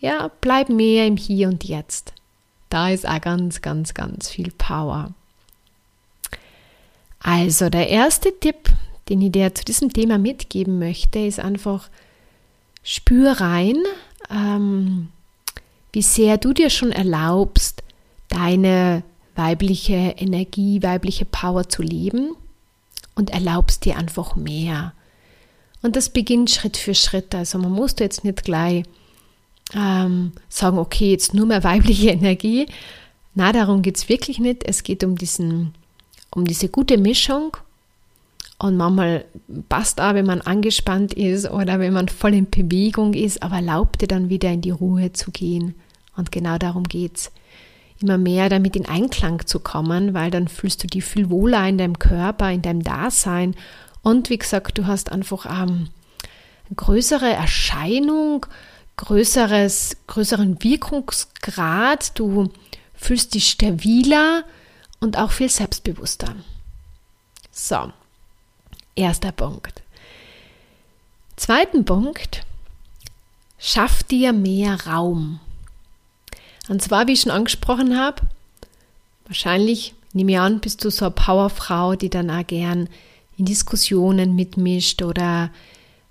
Ja, 0.00 0.30
bleib 0.40 0.68
mehr 0.68 1.06
im 1.06 1.16
Hier 1.16 1.48
und 1.48 1.64
Jetzt. 1.64 2.12
Da 2.68 2.90
ist 2.90 3.06
auch 3.06 3.20
ganz, 3.20 3.62
ganz, 3.62 3.94
ganz 3.94 4.28
viel 4.28 4.50
Power. 4.50 5.12
Also 7.20 7.68
der 7.68 7.88
erste 7.88 8.36
Tipp, 8.40 8.70
den 9.08 9.20
ich 9.20 9.30
dir 9.30 9.54
zu 9.54 9.64
diesem 9.64 9.92
Thema 9.92 10.18
mitgeben 10.18 10.80
möchte, 10.80 11.20
ist 11.20 11.38
einfach, 11.38 11.88
spür 12.82 13.32
rein, 13.32 13.76
ähm, 14.30 15.08
wie 15.92 16.02
sehr 16.02 16.38
du 16.38 16.52
dir 16.52 16.70
schon 16.70 16.92
erlaubst, 16.92 17.82
deine 18.28 19.02
weibliche 19.34 20.14
Energie, 20.18 20.82
weibliche 20.82 21.24
Power 21.24 21.68
zu 21.68 21.82
leben 21.82 22.34
und 23.14 23.30
erlaubst 23.30 23.84
dir 23.84 23.96
einfach 23.96 24.36
mehr. 24.36 24.92
Und 25.82 25.96
das 25.96 26.10
beginnt 26.10 26.50
Schritt 26.50 26.76
für 26.76 26.94
Schritt. 26.94 27.34
Also 27.34 27.58
man 27.58 27.72
muss 27.72 27.94
jetzt 27.98 28.24
nicht 28.24 28.44
gleich 28.44 28.84
ähm, 29.74 30.32
sagen, 30.48 30.78
okay, 30.78 31.10
jetzt 31.10 31.34
nur 31.34 31.46
mehr 31.46 31.64
weibliche 31.64 32.10
Energie. 32.10 32.66
Na, 33.34 33.52
darum 33.52 33.82
geht 33.82 33.96
es 33.96 34.08
wirklich 34.08 34.38
nicht. 34.38 34.64
Es 34.64 34.82
geht 34.82 35.04
um 35.04 35.16
diesen 35.16 35.74
um 36.34 36.44
diese 36.44 36.68
gute 36.68 36.98
Mischung. 36.98 37.56
Und 38.62 38.76
manchmal 38.76 39.24
passt 39.68 40.00
auch, 40.00 40.14
wenn 40.14 40.24
man 40.24 40.40
angespannt 40.40 41.14
ist 41.14 41.50
oder 41.50 41.80
wenn 41.80 41.92
man 41.92 42.06
voll 42.06 42.32
in 42.32 42.48
Bewegung 42.48 43.12
ist, 43.12 43.42
aber 43.42 43.56
erlaubt 43.56 44.00
dir 44.00 44.06
dann 44.06 44.28
wieder 44.28 44.52
in 44.52 44.60
die 44.60 44.70
Ruhe 44.70 45.12
zu 45.12 45.32
gehen. 45.32 45.74
Und 46.16 46.30
genau 46.30 46.58
darum 46.58 46.84
geht 46.84 47.16
es. 47.16 47.32
Immer 48.00 48.18
mehr 48.18 48.48
damit 48.48 48.76
in 48.76 48.86
Einklang 48.86 49.44
zu 49.46 49.58
kommen, 49.58 50.14
weil 50.14 50.30
dann 50.30 50.46
fühlst 50.46 50.80
du 50.84 50.86
dich 50.86 51.04
viel 51.04 51.28
wohler 51.28 51.68
in 51.68 51.76
deinem 51.76 51.98
Körper, 51.98 52.52
in 52.52 52.62
deinem 52.62 52.84
Dasein. 52.84 53.56
Und 54.02 54.30
wie 54.30 54.38
gesagt, 54.38 54.78
du 54.78 54.86
hast 54.86 55.10
einfach 55.10 55.46
ähm, 55.46 55.88
eine 56.68 56.76
größere 56.76 57.32
Erscheinung, 57.32 58.46
größeres, 58.96 59.96
größeren 60.06 60.62
Wirkungsgrad, 60.62 62.16
du 62.16 62.48
fühlst 62.94 63.34
dich 63.34 63.48
stabiler, 63.48 64.44
und 65.00 65.18
auch 65.18 65.32
viel 65.32 65.48
selbstbewusster. 65.48 66.36
So, 67.50 67.92
erster 68.94 69.32
Punkt. 69.32 69.82
Zweiten 71.36 71.84
Punkt, 71.84 72.44
schaff 73.58 74.02
dir 74.02 74.32
mehr 74.32 74.86
Raum. 74.86 75.40
Und 76.68 76.82
zwar, 76.82 77.06
wie 77.06 77.12
ich 77.12 77.22
schon 77.22 77.32
angesprochen 77.32 77.98
habe, 77.98 78.22
wahrscheinlich, 79.26 79.94
nehme 80.12 80.32
ich 80.32 80.38
an, 80.38 80.60
bist 80.60 80.84
du 80.84 80.90
so 80.90 81.06
eine 81.06 81.14
Powerfrau, 81.14 81.96
die 81.96 82.10
dann 82.10 82.30
auch 82.30 82.46
gern 82.46 82.88
in 83.38 83.44
Diskussionen 83.46 84.34
mitmischt 84.34 85.02
oder 85.02 85.50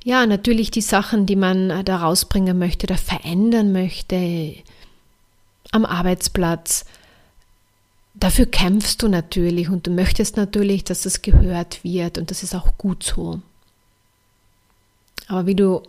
ja, 0.03 0.25
natürlich 0.25 0.71
die 0.71 0.81
Sachen, 0.81 1.27
die 1.27 1.35
man 1.35 1.85
da 1.85 1.97
rausbringen 1.97 2.57
möchte 2.57 2.88
oder 2.88 2.97
verändern 2.97 3.71
möchte 3.71 4.55
am 5.71 5.85
Arbeitsplatz 5.85 6.85
dafür 8.13 8.45
kämpfst 8.45 9.01
du 9.01 9.07
natürlich 9.07 9.69
und 9.69 9.87
du 9.87 9.91
möchtest 9.91 10.37
natürlich, 10.37 10.83
dass 10.83 11.05
es 11.05 11.21
gehört 11.21 11.83
wird 11.83 12.17
und 12.17 12.31
das 12.31 12.43
ist 12.43 12.55
auch 12.55 12.77
gut 12.77 13.03
so. 13.03 13.41
Aber 15.27 15.45
wie 15.45 15.55
du 15.55 15.81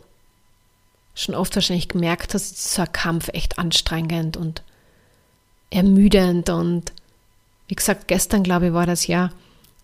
schon 1.15 1.35
oft 1.35 1.55
wahrscheinlich 1.55 1.89
gemerkt 1.89 2.35
hast, 2.35 2.53
ist 2.53 2.79
ein 2.79 2.93
Kampf 2.93 3.29
echt 3.29 3.59
anstrengend 3.59 4.37
und 4.37 4.63
ermüdend 5.71 6.49
und 6.49 6.93
wie 7.69 7.75
gesagt, 7.75 8.09
gestern 8.09 8.43
glaube 8.43 8.69
ich 8.69 8.73
war 8.73 8.87
das 8.87 9.07
ja, 9.07 9.31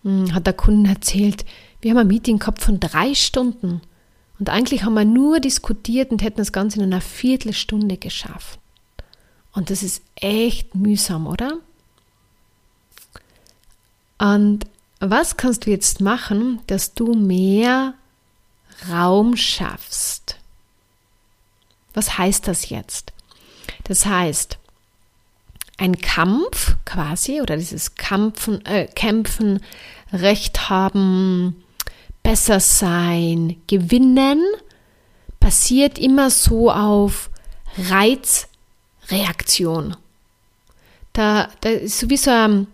hm, 0.03 0.33
hat 0.33 0.47
der 0.47 0.53
Kunde 0.53 0.89
erzählt, 0.89 1.45
wir 1.81 1.91
haben 1.91 1.97
ein 1.97 2.07
Meeting 2.07 2.39
gehabt 2.39 2.61
von 2.61 2.79
drei 2.79 3.13
Stunden 3.15 3.81
und 4.39 4.49
eigentlich 4.49 4.83
haben 4.83 4.93
wir 4.93 5.05
nur 5.05 5.39
diskutiert 5.39 6.11
und 6.11 6.21
hätten 6.21 6.37
das 6.37 6.53
Ganze 6.53 6.79
in 6.79 6.85
einer 6.85 7.01
Viertelstunde 7.01 7.97
geschafft. 7.97 8.59
Und 9.51 9.69
das 9.69 9.83
ist 9.83 10.01
echt 10.15 10.75
mühsam, 10.75 11.27
oder? 11.27 11.57
Und 14.19 14.67
was 14.99 15.37
kannst 15.37 15.65
du 15.65 15.71
jetzt 15.71 16.01
machen, 16.01 16.59
dass 16.67 16.93
du 16.93 17.13
mehr 17.13 17.95
Raum 18.89 19.35
schaffst? 19.35 20.37
Was 21.93 22.17
heißt 22.17 22.47
das 22.47 22.69
jetzt? 22.69 23.13
Das 23.85 24.05
heißt, 24.05 24.57
ein 25.77 25.97
Kampf 25.97 26.75
quasi 26.85 27.41
oder 27.41 27.57
dieses 27.57 27.95
Kampfen, 27.95 28.63
äh, 28.65 28.87
Kämpfen, 28.87 29.61
Recht 30.11 30.69
haben, 30.69 31.63
besser 32.23 32.59
sein, 32.59 33.61
gewinnen, 33.67 34.43
passiert 35.39 35.97
immer 35.97 36.29
so 36.29 36.69
auf 36.71 37.29
Reizreaktion. 37.77 39.95
da, 41.13 41.49
da 41.61 41.69
ist 41.69 41.99
sowieso 41.99 42.31
ein, 42.31 42.67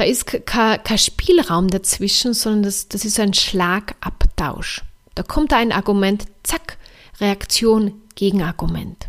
da 0.00 0.06
ist 0.06 0.24
kein, 0.46 0.80
Spielraum 0.96 1.68
dazwischen, 1.68 2.32
sondern 2.32 2.62
das, 2.62 2.88
das 2.88 3.04
ist 3.04 3.20
ein 3.20 3.34
Schlagabtausch. 3.34 4.82
Da 5.14 5.22
kommt 5.22 5.52
ein 5.52 5.72
Argument, 5.72 6.24
zack, 6.42 6.78
Reaktion, 7.20 8.00
Gegenargument. 8.14 9.08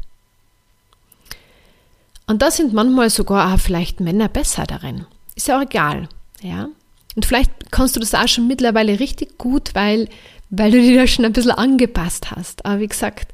Und 2.28 2.42
da 2.42 2.52
sind 2.52 2.74
manchmal 2.74 3.10
sogar 3.10 3.54
auch 3.54 3.60
vielleicht 3.60 4.02
Männer 4.02 4.28
besser 4.28 4.66
darin. 4.66 5.06
Ist 5.36 5.48
ja 5.48 5.58
auch 5.58 5.64
egal, 5.64 6.10
ja. 6.42 6.68
Und 7.16 7.26
vielleicht 7.26 7.72
kannst 7.72 7.96
du 7.96 8.02
das 8.02 8.14
auch 8.14 8.28
schon 8.28 8.48
mittlerweile 8.48 9.00
richtig 9.00 9.38
gut, 9.38 9.74
weil, 9.74 10.10
weil 10.50 10.72
du 10.72 10.82
dir 10.82 10.98
da 10.98 11.08
schon 11.08 11.24
ein 11.24 11.32
bisschen 11.32 11.52
angepasst 11.52 12.32
hast. 12.32 12.66
Aber 12.66 12.82
wie 12.82 12.88
gesagt, 12.90 13.34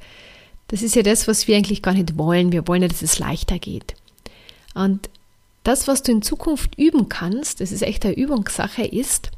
das 0.68 0.84
ist 0.84 0.96
ja 0.96 1.02
das, 1.02 1.28
was 1.28 1.48
wir 1.48 1.58
eigentlich 1.58 1.82
gar 1.82 1.96
nicht 1.96 2.20
wollen. 2.20 2.52
Wir 2.52 2.68
wollen 2.68 2.84
ja, 2.84 2.88
dass 2.88 3.02
es 3.02 3.18
leichter 3.18 3.58
geht. 3.58 3.96
Und 4.76 5.10
das, 5.68 5.88
was 5.88 6.02
du 6.02 6.14
in 6.14 6.22
Zukunft 6.22 6.78
üben 6.78 7.10
kannst, 7.10 7.60
das 7.60 7.72
ist 7.72 7.82
echt 7.82 8.06
eine 8.06 8.16
Übungssache, 8.16 8.86
ist, 8.86 9.32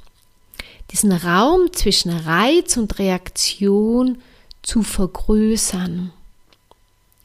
diesen 0.92 1.12
Raum 1.12 1.74
zwischen 1.74 2.12
Reiz 2.12 2.78
und 2.78 3.00
Reaktion 3.00 4.20
zu 4.62 4.84
vergrößern. 4.84 6.12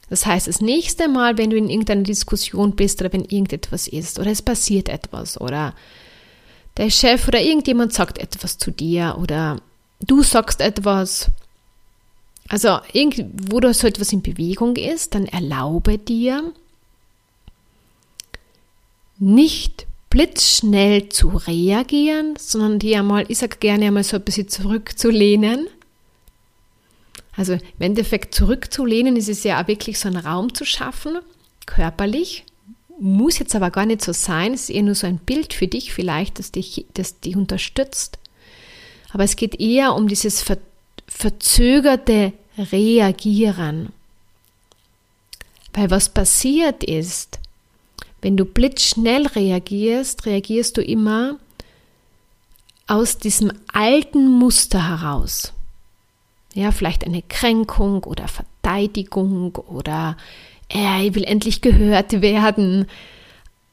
Das 0.09 0.25
heißt, 0.25 0.47
das 0.47 0.61
nächste 0.61 1.07
Mal, 1.07 1.37
wenn 1.37 1.49
du 1.49 1.57
in 1.57 1.69
irgendeiner 1.69 2.03
Diskussion 2.03 2.75
bist 2.75 3.01
oder 3.01 3.13
wenn 3.13 3.25
irgendetwas 3.25 3.87
ist 3.87 4.19
oder 4.19 4.31
es 4.31 4.41
passiert 4.41 4.89
etwas 4.89 5.39
oder 5.39 5.73
der 6.77 6.89
Chef 6.89 7.27
oder 7.27 7.41
irgendjemand 7.41 7.93
sagt 7.93 8.17
etwas 8.17 8.57
zu 8.57 8.71
dir 8.71 9.17
oder 9.19 9.61
du 9.99 10.23
sagst 10.23 10.61
etwas, 10.61 11.31
also 12.49 12.79
irgendwo 12.93 13.59
so 13.71 13.87
etwas 13.87 14.13
in 14.13 14.21
Bewegung 14.21 14.75
ist, 14.75 15.15
dann 15.15 15.25
erlaube 15.25 15.97
dir, 15.97 16.53
nicht 19.17 19.87
blitzschnell 20.09 21.09
zu 21.09 21.29
reagieren, 21.29 22.35
sondern 22.37 22.79
dir 22.79 22.99
einmal, 22.99 23.25
ich 23.27 23.39
sage 23.39 23.57
gerne 23.57 23.87
einmal 23.87 24.03
so 24.03 24.15
ein 24.15 24.23
bisschen 24.23 24.47
zurückzulehnen. 24.47 25.67
Also 27.35 27.53
im 27.53 27.61
Endeffekt 27.79 28.33
zurückzulehnen 28.33 29.17
ist 29.17 29.27
es 29.27 29.43
ja 29.43 29.61
auch 29.61 29.67
wirklich 29.67 29.99
so 29.99 30.07
einen 30.07 30.25
Raum 30.25 30.53
zu 30.53 30.63
schaffen, 30.63 31.19
körperlich. 31.65 32.45
Muss 32.97 33.39
jetzt 33.39 33.55
aber 33.55 33.71
gar 33.71 33.85
nicht 33.85 34.01
so 34.01 34.13
sein, 34.13 34.53
es 34.53 34.63
ist 34.63 34.69
eher 34.69 34.83
nur 34.83 34.95
so 34.95 35.05
ein 35.05 35.17
Bild 35.17 35.53
für 35.53 35.67
dich 35.67 35.93
vielleicht, 35.93 36.39
das 36.39 36.51
dich, 36.53 36.85
das 36.93 37.19
dich 37.19 37.35
unterstützt. 37.35 38.19
Aber 39.11 39.25
es 39.25 39.35
geht 39.35 39.59
eher 39.59 39.95
um 39.95 40.07
dieses 40.07 40.41
ver 40.41 40.57
verzögerte 41.07 42.33
Reagieren. 42.57 43.89
Weil 45.73 45.91
was 45.91 46.09
passiert 46.09 46.83
ist, 46.83 47.39
wenn 48.21 48.37
du 48.37 48.45
blitzschnell 48.45 49.27
reagierst, 49.27 50.25
reagierst 50.25 50.77
du 50.77 50.81
immer 50.81 51.37
aus 52.87 53.17
diesem 53.17 53.51
alten 53.71 54.29
Muster 54.29 54.87
heraus. 54.87 55.53
Ja, 56.53 56.71
vielleicht 56.71 57.05
eine 57.05 57.21
Kränkung 57.21 58.03
oder 58.03 58.27
Verteidigung 58.27 59.55
oder 59.55 60.17
äh, 60.73 61.07
ich 61.07 61.15
will 61.15 61.23
endlich 61.23 61.61
gehört 61.61 62.21
werden. 62.21 62.87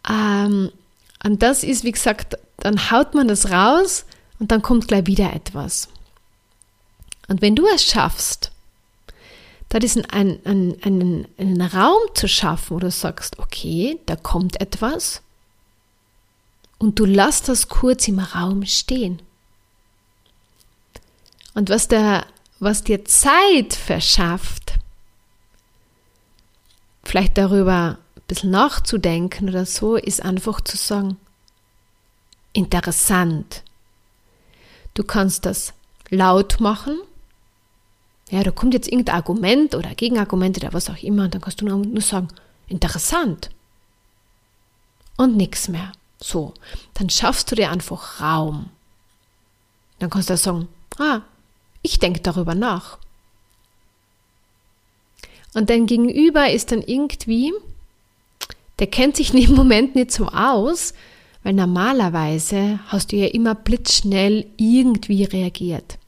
Ähm, 0.08 0.70
und 1.24 1.42
das 1.42 1.62
ist, 1.62 1.84
wie 1.84 1.92
gesagt, 1.92 2.36
dann 2.58 2.90
haut 2.90 3.14
man 3.14 3.28
das 3.28 3.50
raus 3.50 4.04
und 4.38 4.50
dann 4.50 4.62
kommt 4.62 4.88
gleich 4.88 5.06
wieder 5.06 5.32
etwas. 5.32 5.88
Und 7.28 7.42
wenn 7.42 7.54
du 7.54 7.66
es 7.66 7.84
schaffst, 7.84 8.51
da 9.72 9.78
diesen 9.78 10.04
einen, 10.04 10.44
einen, 10.44 11.26
einen, 11.38 11.62
Raum 11.62 12.02
zu 12.12 12.28
schaffen, 12.28 12.76
wo 12.76 12.78
du 12.78 12.90
sagst, 12.90 13.38
okay, 13.38 13.98
da 14.04 14.16
kommt 14.16 14.60
etwas 14.60 15.22
und 16.76 16.98
du 16.98 17.06
lässt 17.06 17.48
das 17.48 17.68
kurz 17.70 18.06
im 18.06 18.18
Raum 18.18 18.66
stehen. 18.66 19.22
Und 21.54 21.70
was, 21.70 21.88
der, 21.88 22.26
was 22.60 22.84
dir 22.84 23.06
Zeit 23.06 23.72
verschafft, 23.72 24.74
vielleicht 27.02 27.38
darüber 27.38 27.96
ein 28.14 28.22
bisschen 28.28 28.50
nachzudenken 28.50 29.48
oder 29.48 29.64
so, 29.64 29.96
ist 29.96 30.22
einfach 30.22 30.60
zu 30.60 30.76
sagen, 30.76 31.16
interessant. 32.52 33.62
Du 34.92 35.02
kannst 35.02 35.46
das 35.46 35.72
laut 36.10 36.60
machen 36.60 36.98
ja, 38.32 38.42
da 38.42 38.50
kommt 38.50 38.72
jetzt 38.72 38.88
irgendein 38.88 39.16
Argument 39.16 39.74
oder 39.74 39.94
Gegenargument 39.94 40.56
oder 40.56 40.72
was 40.72 40.88
auch 40.88 41.02
immer 41.02 41.24
und 41.24 41.34
dann 41.34 41.42
kannst 41.42 41.60
du 41.60 41.66
nur 41.66 42.00
sagen, 42.00 42.28
interessant. 42.66 43.50
Und 45.18 45.36
nichts 45.36 45.68
mehr. 45.68 45.92
So, 46.18 46.54
dann 46.94 47.10
schaffst 47.10 47.50
du 47.50 47.56
dir 47.56 47.70
einfach 47.70 48.22
Raum. 48.22 48.70
Dann 49.98 50.08
kannst 50.08 50.30
du 50.30 50.36
sagen, 50.38 50.68
ah, 50.98 51.20
ich 51.82 51.98
denke 51.98 52.20
darüber 52.20 52.54
nach. 52.54 52.96
Und 55.52 55.68
dein 55.68 55.84
Gegenüber 55.84 56.50
ist 56.50 56.72
dann 56.72 56.80
irgendwie, 56.80 57.52
der 58.78 58.86
kennt 58.86 59.16
sich 59.16 59.34
im 59.34 59.54
Moment 59.54 59.94
nicht 59.94 60.10
so 60.10 60.28
aus, 60.28 60.94
weil 61.42 61.52
normalerweise 61.52 62.80
hast 62.86 63.12
du 63.12 63.16
ja 63.16 63.26
immer 63.26 63.54
blitzschnell 63.54 64.46
irgendwie 64.56 65.24
reagiert 65.24 65.98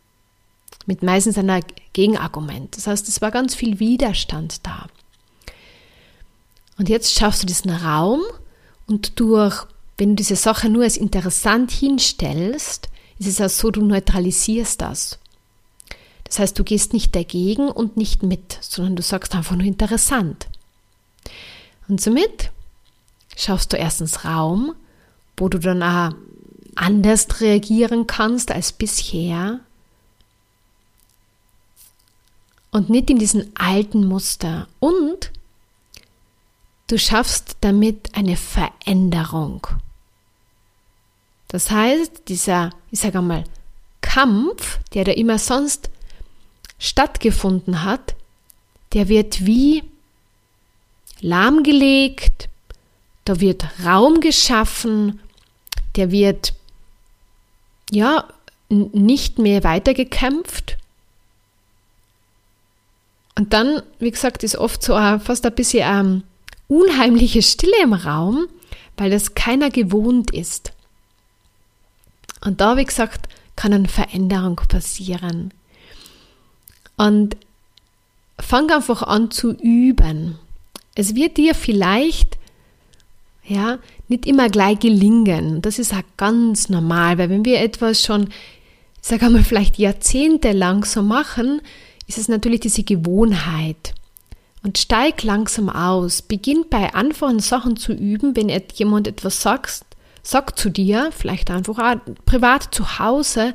mit 0.86 1.02
meistens 1.02 1.38
einer 1.38 1.60
Gegenargument. 1.94 2.76
Das 2.76 2.86
heißt, 2.86 3.08
es 3.08 3.22
war 3.22 3.30
ganz 3.30 3.54
viel 3.54 3.78
Widerstand 3.80 4.66
da. 4.66 4.86
Und 6.76 6.90
jetzt 6.90 7.14
schaffst 7.14 7.42
du 7.42 7.46
diesen 7.46 7.70
Raum 7.70 8.20
und 8.86 9.18
durch, 9.18 9.66
wenn 9.96 10.10
du 10.10 10.16
diese 10.16 10.36
Sache 10.36 10.68
nur 10.68 10.82
als 10.82 10.98
interessant 10.98 11.70
hinstellst, 11.70 12.88
ist 13.18 13.28
es 13.28 13.40
auch 13.40 13.48
so, 13.48 13.70
du 13.70 13.82
neutralisierst 13.82 14.80
das. 14.80 15.18
Das 16.24 16.38
heißt, 16.38 16.58
du 16.58 16.64
gehst 16.64 16.92
nicht 16.92 17.14
dagegen 17.14 17.68
und 17.68 17.96
nicht 17.96 18.22
mit, 18.22 18.58
sondern 18.60 18.96
du 18.96 19.02
sagst 19.02 19.34
einfach 19.34 19.54
nur 19.56 19.66
interessant. 19.66 20.48
Und 21.86 22.00
somit 22.00 22.50
schaffst 23.36 23.72
du 23.72 23.76
erstens 23.76 24.24
Raum, 24.24 24.74
wo 25.36 25.48
du 25.48 25.58
dann 25.58 25.82
auch 25.82 26.10
anders 26.74 27.40
reagieren 27.40 28.06
kannst 28.06 28.50
als 28.50 28.72
bisher 28.72 29.60
und 32.74 32.90
nicht 32.90 33.08
in 33.08 33.20
diesen 33.20 33.56
alten 33.56 34.04
Muster. 34.04 34.66
Und 34.80 35.30
du 36.88 36.98
schaffst 36.98 37.56
damit 37.60 38.16
eine 38.16 38.36
Veränderung. 38.36 39.64
Das 41.46 41.70
heißt, 41.70 42.22
dieser, 42.26 42.70
ich 42.90 42.98
sage 42.98 43.18
einmal, 43.18 43.44
Kampf, 44.00 44.80
der 44.92 45.04
da 45.04 45.12
immer 45.12 45.38
sonst 45.38 45.88
stattgefunden 46.80 47.84
hat, 47.84 48.16
der 48.92 49.06
wird 49.08 49.46
wie 49.46 49.84
lahmgelegt, 51.20 52.48
da 53.24 53.38
wird 53.38 53.66
Raum 53.84 54.20
geschaffen, 54.20 55.20
der 55.94 56.10
wird 56.10 56.54
ja 57.92 58.28
nicht 58.68 59.38
mehr 59.38 59.62
weitergekämpft, 59.62 60.76
und 63.36 63.52
dann, 63.52 63.82
wie 63.98 64.10
gesagt, 64.10 64.44
ist 64.44 64.56
oft 64.56 64.82
so 64.82 64.94
fast 64.94 65.44
ein 65.44 65.54
bisschen 65.54 65.82
ähm, 65.84 66.22
unheimliche 66.68 67.42
Stille 67.42 67.82
im 67.82 67.92
Raum, 67.92 68.46
weil 68.96 69.10
das 69.10 69.34
keiner 69.34 69.70
gewohnt 69.70 70.30
ist. 70.32 70.72
Und 72.44 72.60
da, 72.60 72.76
wie 72.76 72.84
gesagt, 72.84 73.28
kann 73.56 73.72
eine 73.72 73.88
Veränderung 73.88 74.56
passieren. 74.68 75.52
Und 76.96 77.36
fang 78.38 78.70
einfach 78.70 79.02
an 79.02 79.30
zu 79.30 79.52
üben. 79.52 80.38
Es 80.94 81.14
wird 81.14 81.36
dir 81.36 81.54
vielleicht, 81.54 82.38
ja, 83.44 83.78
nicht 84.08 84.26
immer 84.26 84.48
gleich 84.48 84.78
gelingen. 84.78 85.60
Das 85.60 85.78
ist 85.78 85.92
auch 85.92 86.02
ganz 86.16 86.68
normal, 86.68 87.18
weil 87.18 87.30
wenn 87.30 87.44
wir 87.44 87.60
etwas 87.60 88.02
schon, 88.02 88.28
ich 89.02 89.08
sage 89.08 89.26
einmal, 89.26 89.42
vielleicht 89.42 89.78
jahrzehntelang 89.78 90.84
so 90.84 91.02
machen, 91.02 91.60
ist 92.06 92.18
es 92.18 92.28
natürlich 92.28 92.60
diese 92.60 92.82
Gewohnheit. 92.82 93.94
Und 94.62 94.78
steig 94.78 95.22
langsam 95.22 95.68
aus. 95.68 96.22
Beginn 96.22 96.64
bei 96.70 96.94
einfachen 96.94 97.40
Sachen 97.40 97.76
zu 97.76 97.92
üben, 97.92 98.34
wenn 98.34 98.50
jemand 98.74 99.06
etwas 99.06 99.42
sagt, 99.42 99.84
sagt 100.22 100.58
zu 100.58 100.70
dir, 100.70 101.10
vielleicht 101.12 101.50
einfach 101.50 101.78
auch 101.78 102.14
privat 102.24 102.74
zu 102.74 102.98
Hause, 102.98 103.52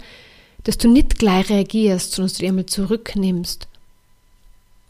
dass 0.64 0.78
du 0.78 0.88
nicht 0.88 1.18
gleich 1.18 1.50
reagierst, 1.50 2.12
sondern 2.12 2.28
dass 2.28 2.38
du 2.38 2.44
dir 2.44 2.50
einmal 2.50 2.66
zurücknimmst. 2.68 3.68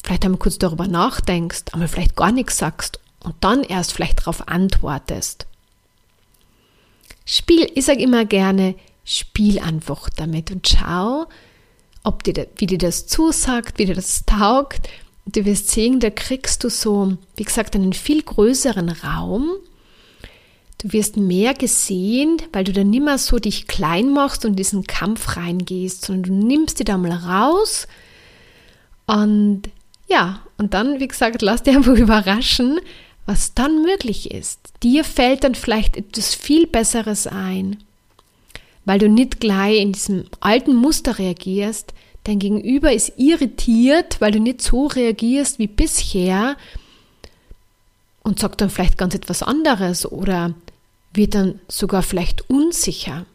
Vielleicht 0.04 0.26
einmal 0.26 0.40
kurz 0.40 0.58
darüber 0.58 0.88
nachdenkst, 0.88 1.66
einmal 1.72 1.88
vielleicht 1.88 2.16
gar 2.16 2.32
nichts 2.32 2.58
sagst 2.58 3.00
und 3.24 3.36
dann 3.42 3.64
erst 3.64 3.94
vielleicht 3.94 4.20
darauf 4.20 4.48
antwortest. 4.48 5.46
Spiel, 7.26 7.70
ich 7.76 7.86
sage 7.86 8.02
immer 8.02 8.26
gerne, 8.26 8.76
spiel 9.06 9.60
einfach 9.60 10.10
damit 10.10 10.52
und 10.52 10.68
schau, 10.68 11.28
ob 12.04 12.24
dir, 12.24 12.48
wie 12.58 12.68
dir 12.68 12.78
das 12.78 13.08
zusagt, 13.08 13.80
wie 13.80 13.86
dir 13.86 13.96
das 13.96 14.26
taugt. 14.26 14.90
Du 15.26 15.46
wirst 15.46 15.70
sehen, 15.70 16.00
da 16.00 16.10
kriegst 16.10 16.64
du 16.64 16.70
so, 16.70 17.18
wie 17.36 17.44
gesagt, 17.44 17.76
einen 17.76 17.94
viel 17.94 18.22
größeren 18.22 18.90
Raum 18.90 19.52
Du 20.82 20.94
wirst 20.94 21.18
mehr 21.18 21.54
gesehen, 21.54 22.42
weil 22.54 22.64
du 22.64 22.72
dann 22.72 22.90
nicht 22.90 23.04
mehr 23.04 23.18
so 23.18 23.38
dich 23.38 23.68
klein 23.68 24.14
machst 24.14 24.46
und 24.46 24.52
in 24.52 24.56
diesen 24.56 24.86
Kampf 24.86 25.36
reingehst, 25.36 26.06
sondern 26.06 26.24
du 26.24 26.48
nimmst 26.48 26.80
dich 26.80 26.86
da 26.86 26.98
mal 26.98 27.12
raus 27.12 27.86
und 29.06 29.64
ja, 30.08 30.42
und 30.58 30.74
dann, 30.74 31.00
wie 31.02 31.08
gesagt, 31.08 31.42
lass 31.42 31.64
dich 31.64 31.76
einfach 31.76 31.94
überraschen, 31.98 32.80
was 33.26 33.54
dann 33.54 33.84
möglich 33.84 34.32
ist. 34.32 34.60
Dir 34.82 35.04
fällt 35.04 35.44
dann 35.44 35.54
vielleicht 35.54 35.98
etwas 35.98 36.34
viel 36.34 36.66
Besseres 36.66 37.28
ein, 37.28 37.84
weil 38.86 39.00
du 39.00 39.10
nicht 39.10 39.40
gleich 39.40 39.80
in 39.80 39.94
diesem 39.94 40.26
alten 40.40 40.76
Muster 40.76 41.20
reagierst. 41.20 41.94
Dein 42.24 42.40
Gegenüber 42.40 42.92
ist 42.92 43.14
irritiert, 43.18 44.20
weil 44.22 44.32
du 44.32 44.40
nicht 44.40 44.62
so 44.62 44.88
reagierst 44.88 45.60
wie 45.60 45.68
bisher 45.68 46.58
und 48.24 48.40
sagt 48.40 48.62
dann 48.62 48.70
vielleicht 48.70 48.98
ganz 48.98 49.16
etwas 49.16 49.44
anderes 49.44 50.06
oder 50.06 50.54
wird 51.14 51.36
dann 51.36 51.60
sogar 51.68 52.04
vielleicht 52.04 52.50
unsicher. 52.50 53.26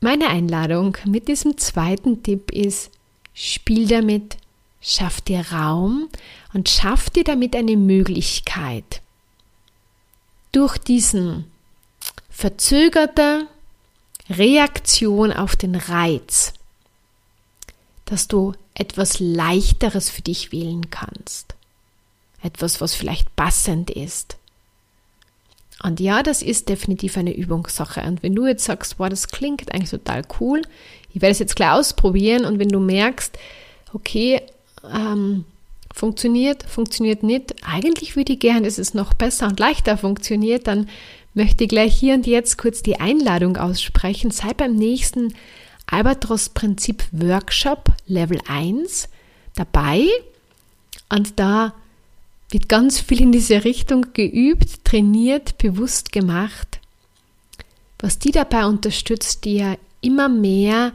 Meine 0.00 0.28
Einladung 0.28 0.96
mit 1.06 1.28
diesem 1.28 1.56
zweiten 1.58 2.22
Tipp 2.24 2.50
ist, 2.50 2.90
spiel 3.34 3.86
damit, 3.86 4.36
schaff 4.80 5.20
dir 5.20 5.44
Raum 5.52 6.08
und 6.52 6.68
schaff 6.68 7.08
dir 7.08 7.22
damit 7.22 7.54
eine 7.54 7.76
Möglichkeit. 7.76 9.00
Durch 10.52 10.78
diesen 10.78 11.50
verzögerte 12.30 13.46
Reaktion 14.28 15.32
auf 15.32 15.56
den 15.56 15.74
Reiz, 15.74 16.52
dass 18.04 18.28
du 18.28 18.54
etwas 18.74 19.18
leichteres 19.18 20.10
für 20.10 20.22
dich 20.22 20.52
wählen 20.52 20.90
kannst 20.90 21.54
etwas, 22.42 22.80
was 22.80 22.94
vielleicht 22.94 23.34
passend 23.36 23.90
ist. 23.90 24.36
Und 25.82 26.00
ja, 26.00 26.22
das 26.22 26.42
ist 26.42 26.68
definitiv 26.68 27.16
eine 27.16 27.34
Übungssache. 27.34 28.02
Und 28.02 28.22
wenn 28.22 28.34
du 28.34 28.46
jetzt 28.46 28.64
sagst, 28.64 28.98
wow, 28.98 29.08
das 29.08 29.28
klingt 29.28 29.72
eigentlich 29.72 29.90
total 29.90 30.22
cool, 30.40 30.62
ich 31.12 31.20
werde 31.20 31.32
es 31.32 31.38
jetzt 31.38 31.56
gleich 31.56 31.72
ausprobieren 31.72 32.44
und 32.44 32.58
wenn 32.58 32.68
du 32.68 32.78
merkst, 32.78 33.36
okay, 33.92 34.42
ähm, 34.92 35.44
funktioniert, 35.92 36.64
funktioniert 36.64 37.22
nicht, 37.22 37.54
eigentlich 37.64 38.16
würde 38.16 38.32
ich 38.32 38.40
gern, 38.40 38.64
dass 38.64 38.78
es 38.78 38.94
noch 38.94 39.14
besser 39.14 39.46
und 39.46 39.60
leichter 39.60 39.96
funktioniert, 39.96 40.66
dann 40.66 40.88
möchte 41.34 41.64
ich 41.64 41.70
gleich 41.70 41.94
hier 41.94 42.14
und 42.14 42.26
jetzt 42.26 42.58
kurz 42.58 42.82
die 42.82 43.00
Einladung 43.00 43.56
aussprechen. 43.56 44.30
Sei 44.30 44.52
beim 44.54 44.74
nächsten 44.74 45.34
Albatros-Prinzip 45.86 47.04
Workshop 47.12 47.90
Level 48.06 48.40
1 48.48 49.08
dabei 49.54 50.06
und 51.08 51.38
da 51.38 51.74
wird 52.50 52.68
ganz 52.68 53.00
viel 53.00 53.20
in 53.20 53.32
diese 53.32 53.64
Richtung 53.64 54.06
geübt, 54.12 54.84
trainiert, 54.84 55.58
bewusst 55.58 56.12
gemacht, 56.12 56.80
was 57.98 58.18
die 58.18 58.30
dabei 58.30 58.66
unterstützt, 58.66 59.44
dir 59.44 59.78
immer 60.00 60.28
mehr, 60.28 60.92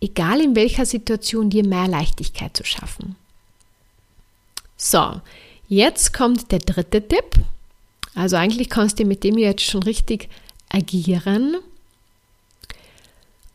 egal 0.00 0.40
in 0.40 0.56
welcher 0.56 0.84
Situation, 0.84 1.50
dir 1.50 1.66
mehr 1.66 1.88
Leichtigkeit 1.88 2.56
zu 2.56 2.64
schaffen. 2.64 3.16
So, 4.78 5.20
jetzt 5.68 6.14
kommt 6.14 6.50
der 6.50 6.60
dritte 6.60 7.06
Tipp. 7.06 7.44
Also 8.14 8.36
eigentlich 8.36 8.70
kannst 8.70 8.98
du 8.98 9.04
mit 9.04 9.22
dem 9.24 9.36
jetzt 9.36 9.62
schon 9.62 9.82
richtig 9.82 10.30
agieren. 10.70 11.58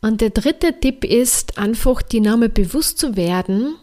Und 0.01 0.21
der 0.21 0.29
dritte 0.29 0.79
Tipp 0.79 1.03
ist 1.03 1.57
einfach, 1.57 2.03
die 2.03 2.19
Name 2.19 2.49
bewusst 2.49 2.99
zu 2.99 3.15
werden 3.15 3.77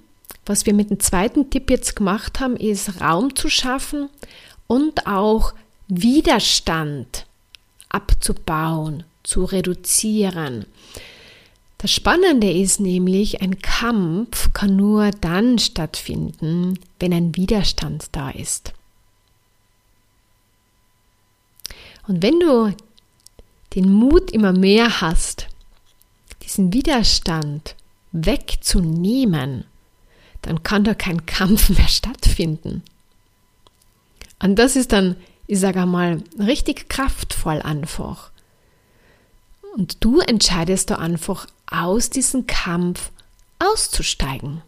was 0.50 0.66
wir 0.66 0.74
mit 0.74 0.90
dem 0.90 0.98
zweiten 0.98 1.48
Tipp 1.50 1.70
jetzt 1.70 1.96
gemacht 1.96 2.40
haben, 2.40 2.57
ist 2.57 3.00
Raum 3.00 3.37
zu 3.37 3.48
schaffen 3.48 4.09
und 4.66 5.07
auch 5.07 5.55
Widerstand 5.88 7.26
abzubauen, 7.88 9.05
zu 9.22 9.44
reduzieren. 9.44 10.66
Das 11.81 11.90
Spannende 11.90 12.53
ist 12.53 12.79
nämlich, 12.79 13.40
ein 13.40 13.59
Kampf 13.59 14.53
kann 14.53 14.77
nur 14.77 15.12
dann 15.12 15.59
stattfinden, 15.59 16.79
wenn 16.99 17.14
ein 17.14 17.35
Widerstand 17.37 18.09
da 18.12 18.29
ist. 18.29 18.75
Und 22.07 22.23
wenn 22.23 22.38
du 22.38 22.77
den 23.75 23.90
Mut 23.90 24.31
immer 24.31 24.53
mehr 24.53 25.01
hast, 25.01 25.47
diesen 26.43 26.71
Widerstand 26.75 27.77
wegzunehmen, 28.12 29.64
dann 30.43 30.62
kann 30.62 30.85
da 30.85 30.93
kein 30.93 31.25
Kampf 31.25 31.71
mehr 31.71 31.88
stattfinden. 31.88 32.83
Und 34.38 34.59
das 34.59 34.77
ist 34.77 34.93
dann, 34.93 35.16
ich 35.47 35.61
sage 35.61 35.81
einmal, 35.81 36.23
richtig 36.38 36.90
kraftvoll 36.90 37.62
einfach. 37.62 38.33
Und 39.77 40.05
du 40.05 40.21
entscheidest 40.21 40.90
da 40.90 40.97
einfach 40.97 41.47
aus 41.70 42.11
diesem 42.11 42.46
Kampf 42.46 43.11
auszusteigen. 43.59 44.62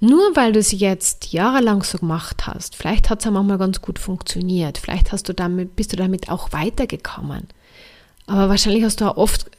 Nur 0.00 0.34
weil 0.34 0.52
du 0.52 0.58
es 0.58 0.72
jetzt 0.72 1.32
jahrelang 1.32 1.82
so 1.82 1.98
gemacht 1.98 2.46
hast, 2.46 2.74
vielleicht 2.74 3.10
hat 3.10 3.20
es 3.20 3.26
einmal 3.26 3.58
ganz 3.58 3.82
gut 3.82 3.98
funktioniert, 3.98 4.78
vielleicht 4.78 5.12
hast 5.12 5.28
du 5.28 5.34
damit, 5.34 5.76
bist 5.76 5.92
du 5.92 5.96
damit 5.96 6.30
auch 6.30 6.52
weitergekommen. 6.52 7.48
Aber 8.26 8.48
wahrscheinlich 8.48 8.82
hast 8.82 9.02
du 9.02 9.10
auch 9.10 9.18
oft 9.18 9.50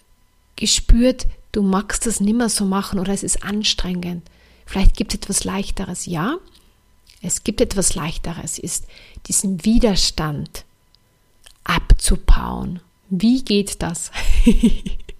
gespürt, 0.55 1.27
du 1.51 1.61
magst 1.61 2.07
das 2.07 2.19
nicht 2.19 2.35
mehr 2.35 2.49
so 2.49 2.65
machen 2.65 2.99
oder 2.99 3.13
es 3.13 3.21
ist 3.21 3.43
anstrengend. 3.43 4.23
Vielleicht 4.65 4.95
gibt 4.95 5.13
es 5.13 5.19
etwas 5.19 5.43
Leichteres. 5.43 6.05
Ja, 6.07 6.37
es 7.21 7.43
gibt 7.43 7.61
etwas 7.61 7.93
Leichteres, 7.93 8.57
ist 8.57 8.85
diesen 9.27 9.63
Widerstand 9.63 10.65
abzubauen. 11.63 12.79
Wie 13.09 13.43
geht 13.43 13.81
das? 13.83 14.11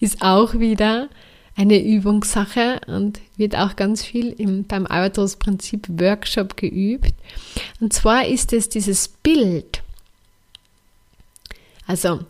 ist 0.00 0.22
auch 0.22 0.54
wieder 0.54 1.08
eine 1.56 1.82
Übungssache 1.82 2.80
und 2.86 3.20
wird 3.36 3.56
auch 3.56 3.74
ganz 3.74 4.04
viel 4.04 4.28
im, 4.28 4.64
beim 4.64 4.86
Albatros-Prinzip 4.86 5.88
Workshop 5.88 6.56
geübt. 6.56 7.14
Und 7.80 7.92
zwar 7.92 8.26
ist 8.26 8.52
es 8.52 8.68
dieses 8.68 9.08
Bild. 9.08 9.82
Also 11.86 12.20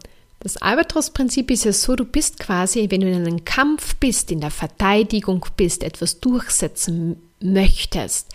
das 0.40 0.56
Albatros-Prinzip 0.56 1.50
ist 1.50 1.64
ja 1.64 1.72
so, 1.72 1.94
du 1.94 2.04
bist 2.04 2.38
quasi, 2.38 2.86
wenn 2.90 3.02
du 3.02 3.10
in 3.10 3.26
einem 3.26 3.44
Kampf 3.44 3.96
bist, 3.96 4.30
in 4.30 4.40
der 4.40 4.50
Verteidigung 4.50 5.44
bist, 5.56 5.82
etwas 5.82 6.20
durchsetzen 6.20 7.16
möchtest, 7.40 8.28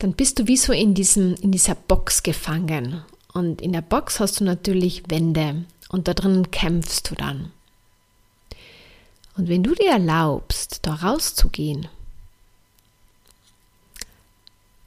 dann 0.00 0.12
bist 0.12 0.38
du 0.38 0.46
wie 0.46 0.58
so 0.58 0.72
in, 0.72 0.92
diesem, 0.94 1.36
in 1.36 1.52
dieser 1.52 1.74
Box 1.74 2.22
gefangen. 2.22 3.02
Und 3.32 3.62
in 3.62 3.72
der 3.72 3.82
Box 3.82 4.20
hast 4.20 4.40
du 4.40 4.44
natürlich 4.44 5.04
Wände 5.08 5.64
und 5.88 6.08
da 6.08 6.14
drin 6.14 6.50
kämpfst 6.50 7.10
du 7.10 7.14
dann. 7.14 7.52
Und 9.36 9.48
wenn 9.48 9.62
du 9.62 9.74
dir 9.74 9.90
erlaubst, 9.90 10.80
da 10.82 10.94
rauszugehen, 10.94 11.88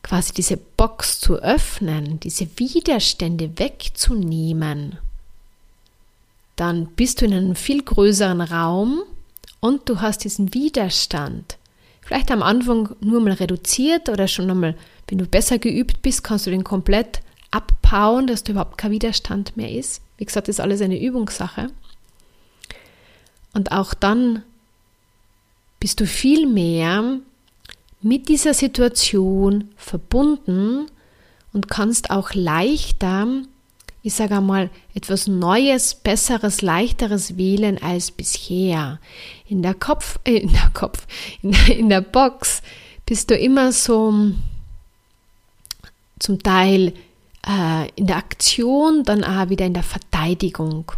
quasi 0.02 0.34
diese 0.34 0.58
Box 0.58 1.20
zu 1.20 1.36
öffnen, 1.36 2.20
diese 2.20 2.48
Widerstände 2.58 3.60
wegzunehmen, 3.60 4.98
dann 6.56 6.88
bist 6.88 7.22
du 7.22 7.26
in 7.26 7.34
einem 7.34 7.56
viel 7.56 7.84
größeren 7.84 8.42
Raum 8.42 9.04
und 9.60 9.88
du 9.88 10.02
hast 10.02 10.24
diesen 10.24 10.54
Widerstand. 10.54 11.58
Vielleicht 12.02 12.32
am 12.32 12.42
Anfang 12.42 12.96
nur 13.02 13.22
mal 13.22 13.34
reduziert 13.34 14.10
oder 14.10 14.28
schon 14.28 14.50
einmal, 14.50 14.76
wenn 15.08 15.20
du 15.20 15.28
besser 15.28 15.60
geübt 15.60 16.02
bist, 16.02 16.24
kannst 16.24 16.48
du 16.48 16.50
den 16.50 16.64
komplett 16.64 17.22
abbauen, 17.52 18.26
dass 18.26 18.44
da 18.44 18.52
überhaupt 18.52 18.80
kein 18.80 18.92
Widerstand 18.92 19.56
mehr 19.58 19.72
ist. 19.72 20.02
Wie 20.18 20.26
gesagt, 20.26 20.48
das 20.48 20.56
ist 20.56 20.60
alles 20.60 20.82
eine 20.82 21.00
Übungssache. 21.00 21.70
Und 23.54 23.72
auch 23.72 23.94
dann 23.94 24.44
bist 25.80 26.00
du 26.00 26.06
viel 26.06 26.48
mehr 26.48 27.20
mit 28.02 28.30
dieser 28.30 28.54
Situation 28.54 29.70
verbunden 29.76 30.88
und 31.52 31.70
kannst 31.70 32.12
auch 32.12 32.34
leichter 32.34 33.28
ich 34.02 34.14
sage 34.14 34.38
einmal, 34.38 34.70
etwas 34.94 35.28
Neues, 35.28 35.94
Besseres, 35.94 36.62
Leichteres 36.62 37.38
wählen 37.38 37.82
als 37.82 38.12
bisher. 38.12 39.00
In 39.46 39.62
der 39.62 39.74
Kopf, 39.74 40.20
äh, 40.24 40.38
in 40.38 40.54
der 40.54 40.70
Kopf, 40.74 41.06
in 41.42 41.54
in 41.54 41.90
der 41.90 42.02
Box 42.02 42.62
bist 43.06 43.30
du 43.30 43.36
immer 43.36 43.72
so 43.72 44.32
zum 46.20 46.44
Teil 46.44 46.94
äh, 47.46 47.90
in 47.96 48.08
der 48.08 48.18
Aktion, 48.18 49.04
dann 49.04 49.24
auch 49.24 49.50
wieder 49.50 49.66
in 49.66 49.74
der 49.74 49.84
Verteidigung. 49.84 50.92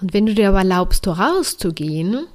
Und 0.00 0.12
wenn 0.12 0.26
du 0.26 0.34
dir 0.34 0.48
aber 0.48 0.58
erlaubst, 0.58 1.06
rauszugehen, 1.06 2.26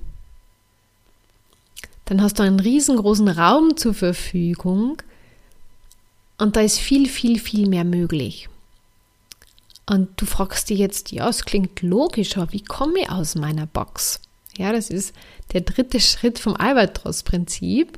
dann 2.05 2.21
hast 2.21 2.39
du 2.39 2.43
einen 2.43 2.59
riesengroßen 2.59 3.27
Raum 3.27 3.77
zur 3.77 3.93
Verfügung 3.93 5.01
und 6.37 6.55
da 6.55 6.61
ist 6.61 6.79
viel, 6.79 7.07
viel, 7.07 7.39
viel 7.39 7.67
mehr 7.69 7.83
möglich. 7.83 8.49
Und 9.85 10.09
du 10.19 10.25
fragst 10.25 10.69
dich 10.69 10.79
jetzt, 10.79 11.11
ja, 11.11 11.29
es 11.29 11.45
klingt 11.45 11.81
logisch, 11.81 12.37
aber 12.37 12.51
wie 12.51 12.63
komme 12.63 13.01
ich 13.01 13.09
aus 13.09 13.35
meiner 13.35 13.67
Box? 13.67 14.21
Ja, 14.57 14.71
das 14.71 14.89
ist 14.89 15.13
der 15.53 15.61
dritte 15.61 15.99
Schritt 15.99 16.39
vom 16.39 16.55
Albatros-Prinzip. 16.55 17.97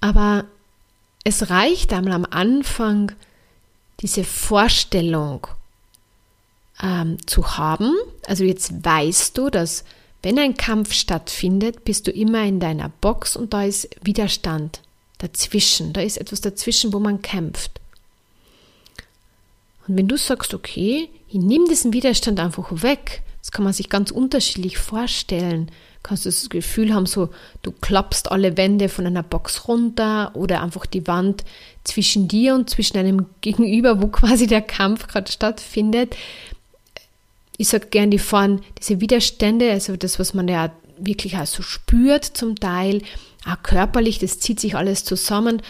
Aber 0.00 0.44
es 1.24 1.50
reicht 1.50 1.92
einmal 1.92 2.12
am 2.12 2.26
Anfang, 2.30 3.12
diese 4.00 4.22
Vorstellung 4.22 5.46
ähm, 6.82 7.18
zu 7.26 7.56
haben. 7.56 7.92
Also 8.26 8.44
jetzt 8.44 8.84
weißt 8.84 9.36
du, 9.38 9.50
dass 9.50 9.84
wenn 10.22 10.38
ein 10.38 10.56
Kampf 10.56 10.92
stattfindet, 10.92 11.84
bist 11.84 12.06
du 12.06 12.10
immer 12.10 12.42
in 12.44 12.60
deiner 12.60 12.88
Box 12.88 13.36
und 13.36 13.54
da 13.54 13.64
ist 13.64 13.88
Widerstand 14.02 14.80
dazwischen. 15.18 15.92
Da 15.92 16.00
ist 16.00 16.18
etwas 16.18 16.40
dazwischen, 16.40 16.92
wo 16.92 16.98
man 16.98 17.22
kämpft. 17.22 17.80
Und 19.86 19.96
wenn 19.96 20.08
du 20.08 20.16
sagst, 20.16 20.52
okay, 20.52 21.08
ich 21.28 21.38
nehme 21.38 21.68
diesen 21.68 21.92
Widerstand 21.92 22.40
einfach 22.40 22.82
weg, 22.82 23.22
das 23.40 23.52
kann 23.52 23.64
man 23.64 23.72
sich 23.72 23.88
ganz 23.88 24.10
unterschiedlich 24.10 24.78
vorstellen. 24.78 25.70
Kannst 26.02 26.24
du 26.24 26.30
das 26.30 26.48
Gefühl 26.48 26.92
haben, 26.92 27.06
so 27.06 27.30
du 27.62 27.70
klappst 27.70 28.30
alle 28.30 28.56
Wände 28.56 28.88
von 28.88 29.06
einer 29.06 29.22
Box 29.22 29.68
runter 29.68 30.32
oder 30.34 30.62
einfach 30.62 30.86
die 30.86 31.06
Wand 31.06 31.44
zwischen 31.84 32.26
dir 32.26 32.54
und 32.54 32.68
zwischen 32.68 32.96
einem 32.96 33.26
Gegenüber, 33.40 34.02
wo 34.02 34.08
quasi 34.08 34.48
der 34.48 34.62
Kampf 34.62 35.06
gerade 35.06 35.30
stattfindet. 35.30 36.16
Ich 37.58 37.68
sage 37.68 37.86
gerne 37.86 38.10
die 38.10 38.18
Form, 38.18 38.60
diese 38.78 39.00
Widerstände, 39.00 39.70
also 39.70 39.96
das, 39.96 40.18
was 40.18 40.34
man 40.34 40.48
ja 40.48 40.72
wirklich 40.98 41.36
auch 41.36 41.46
so 41.46 41.62
spürt 41.62 42.24
zum 42.24 42.56
Teil, 42.56 43.02
auch 43.46 43.62
körperlich, 43.62 44.18
das 44.18 44.40
zieht 44.40 44.60
sich 44.60 44.76
alles 44.76 45.04
zusammen. 45.04 45.62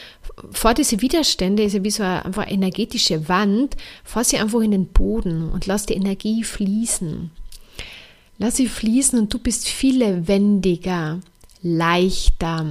Vor 0.51 0.75
diese 0.75 1.01
Widerstände 1.01 1.63
ist 1.63 1.75
ja 1.75 1.85
wie 1.85 1.91
so 1.91 2.03
eine 2.03 2.25
einfach 2.25 2.51
energetische 2.51 3.29
Wand, 3.29 3.77
fahr 4.05 4.25
sie 4.25 4.39
einfach 4.39 4.61
in 4.61 4.71
den 4.71 4.87
Boden 4.87 5.51
und 5.51 5.67
lass 5.67 5.87
die 5.87 5.95
Energie 5.95 6.43
fließen. 6.43 7.31
Lass 8.39 8.57
sie 8.57 8.69
fließen 8.69 9.19
und 9.19 9.33
du 9.33 9.39
bist 9.39 9.69
viel 9.69 9.99
lebendiger, 9.99 11.21
leichter, 11.63 12.67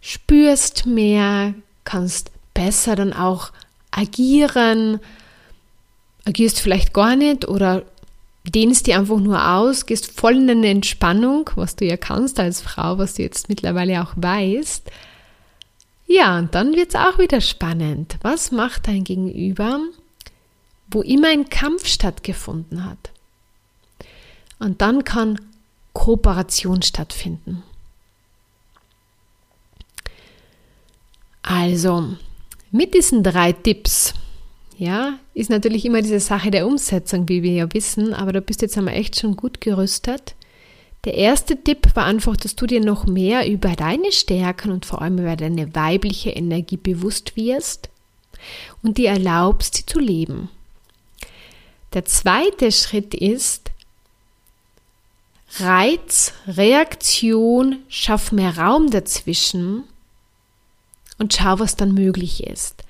spürst 0.00 0.86
mehr, 0.86 1.54
kannst 1.84 2.30
besser 2.54 2.94
dann 2.94 3.12
auch 3.12 3.50
agieren, 3.90 5.00
agierst 6.24 6.60
vielleicht 6.60 6.92
gar 6.92 7.16
nicht 7.16 7.48
oder 7.48 7.84
dehnst 8.44 8.86
dir 8.86 8.98
einfach 8.98 9.18
nur 9.18 9.46
aus, 9.46 9.86
gehst 9.86 10.10
voll 10.10 10.36
in 10.36 10.50
eine 10.50 10.68
Entspannung, 10.68 11.50
was 11.56 11.76
du 11.76 11.84
ja 11.84 11.96
kannst 11.96 12.40
als 12.40 12.60
Frau, 12.60 12.98
was 12.98 13.14
du 13.14 13.22
jetzt 13.22 13.48
mittlerweile 13.48 14.02
auch 14.02 14.12
weißt. 14.16 14.90
Ja, 16.06 16.38
und 16.38 16.54
dann 16.54 16.74
wird 16.74 16.88
es 16.88 16.94
auch 16.96 17.18
wieder 17.18 17.40
spannend. 17.40 18.18
Was 18.22 18.50
macht 18.50 18.88
dein 18.88 19.04
Gegenüber, 19.04 19.80
wo 20.90 21.02
immer 21.02 21.28
ein 21.28 21.48
Kampf 21.48 21.86
stattgefunden 21.86 22.84
hat? 22.84 23.10
Und 24.58 24.80
dann 24.80 25.04
kann 25.04 25.40
Kooperation 25.92 26.82
stattfinden. 26.82 27.62
Also, 31.42 32.16
mit 32.70 32.94
diesen 32.94 33.22
drei 33.22 33.52
Tipps 33.52 34.14
ja, 34.80 35.18
ist 35.34 35.50
natürlich 35.50 35.84
immer 35.84 36.00
diese 36.00 36.20
Sache 36.20 36.50
der 36.50 36.66
Umsetzung, 36.66 37.28
wie 37.28 37.42
wir 37.42 37.52
ja 37.52 37.74
wissen, 37.74 38.14
aber 38.14 38.32
da 38.32 38.40
bist 38.40 38.62
du 38.62 38.64
jetzt 38.64 38.78
einmal 38.78 38.94
echt 38.94 39.20
schon 39.20 39.36
gut 39.36 39.60
gerüstet. 39.60 40.34
Der 41.04 41.14
erste 41.14 41.62
Tipp 41.62 41.94
war 41.94 42.06
einfach, 42.06 42.34
dass 42.34 42.56
du 42.56 42.66
dir 42.66 42.80
noch 42.80 43.04
mehr 43.04 43.46
über 43.46 43.76
deine 43.76 44.10
Stärken 44.10 44.72
und 44.72 44.86
vor 44.86 45.02
allem 45.02 45.18
über 45.18 45.36
deine 45.36 45.74
weibliche 45.74 46.30
Energie 46.30 46.78
bewusst 46.78 47.36
wirst 47.36 47.90
und 48.82 48.96
dir 48.96 49.10
erlaubst, 49.10 49.74
sie 49.74 49.84
zu 49.84 49.98
leben. 49.98 50.48
Der 51.92 52.06
zweite 52.06 52.72
Schritt 52.72 53.12
ist, 53.12 53.72
Reiz, 55.58 56.32
Reaktion, 56.46 57.80
schaff 57.88 58.32
mehr 58.32 58.56
Raum 58.56 58.90
dazwischen 58.90 59.84
und 61.18 61.34
schau, 61.34 61.58
was 61.58 61.76
dann 61.76 61.92
möglich 61.92 62.44
ist. 62.46 62.82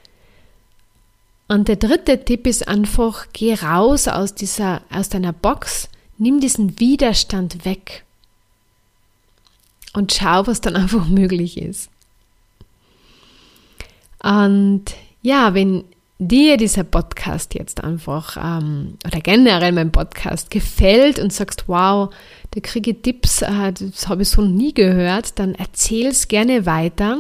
Und 1.51 1.67
der 1.67 1.75
dritte 1.75 2.25
Tipp 2.25 2.47
ist 2.47 2.69
einfach, 2.69 3.27
geh 3.33 3.55
raus 3.55 4.07
aus 4.07 4.37
dieser, 4.37 4.83
aus 4.89 5.09
deiner 5.09 5.33
Box, 5.33 5.89
nimm 6.17 6.39
diesen 6.39 6.79
Widerstand 6.79 7.65
weg 7.65 8.05
und 9.93 10.13
schau, 10.13 10.47
was 10.47 10.61
dann 10.61 10.77
einfach 10.77 11.09
möglich 11.09 11.61
ist. 11.61 11.91
Und 14.23 14.85
ja, 15.23 15.53
wenn 15.53 15.83
dir 16.21 16.57
dieser 16.57 16.85
Podcast 16.85 17.55
jetzt 17.55 17.83
einfach 17.83 18.37
ähm, 18.41 18.97
oder 19.05 19.21
generell 19.21 19.73
mein 19.73 19.91
Podcast 19.91 20.53
gefällt 20.53 21.19
und 21.19 21.33
sagst, 21.33 21.65
wow, 21.67 22.15
da 22.53 22.61
kriege 22.61 22.93
ich 22.93 23.03
Tipps, 23.03 23.43
äh, 23.43 23.73
das 23.73 24.07
habe 24.07 24.23
ich 24.23 24.29
so 24.29 24.43
nie 24.43 24.73
gehört, 24.73 25.41
dann 25.41 25.57
erzähl 25.57 26.07
es 26.07 26.29
gerne 26.29 26.65
weiter 26.65 27.19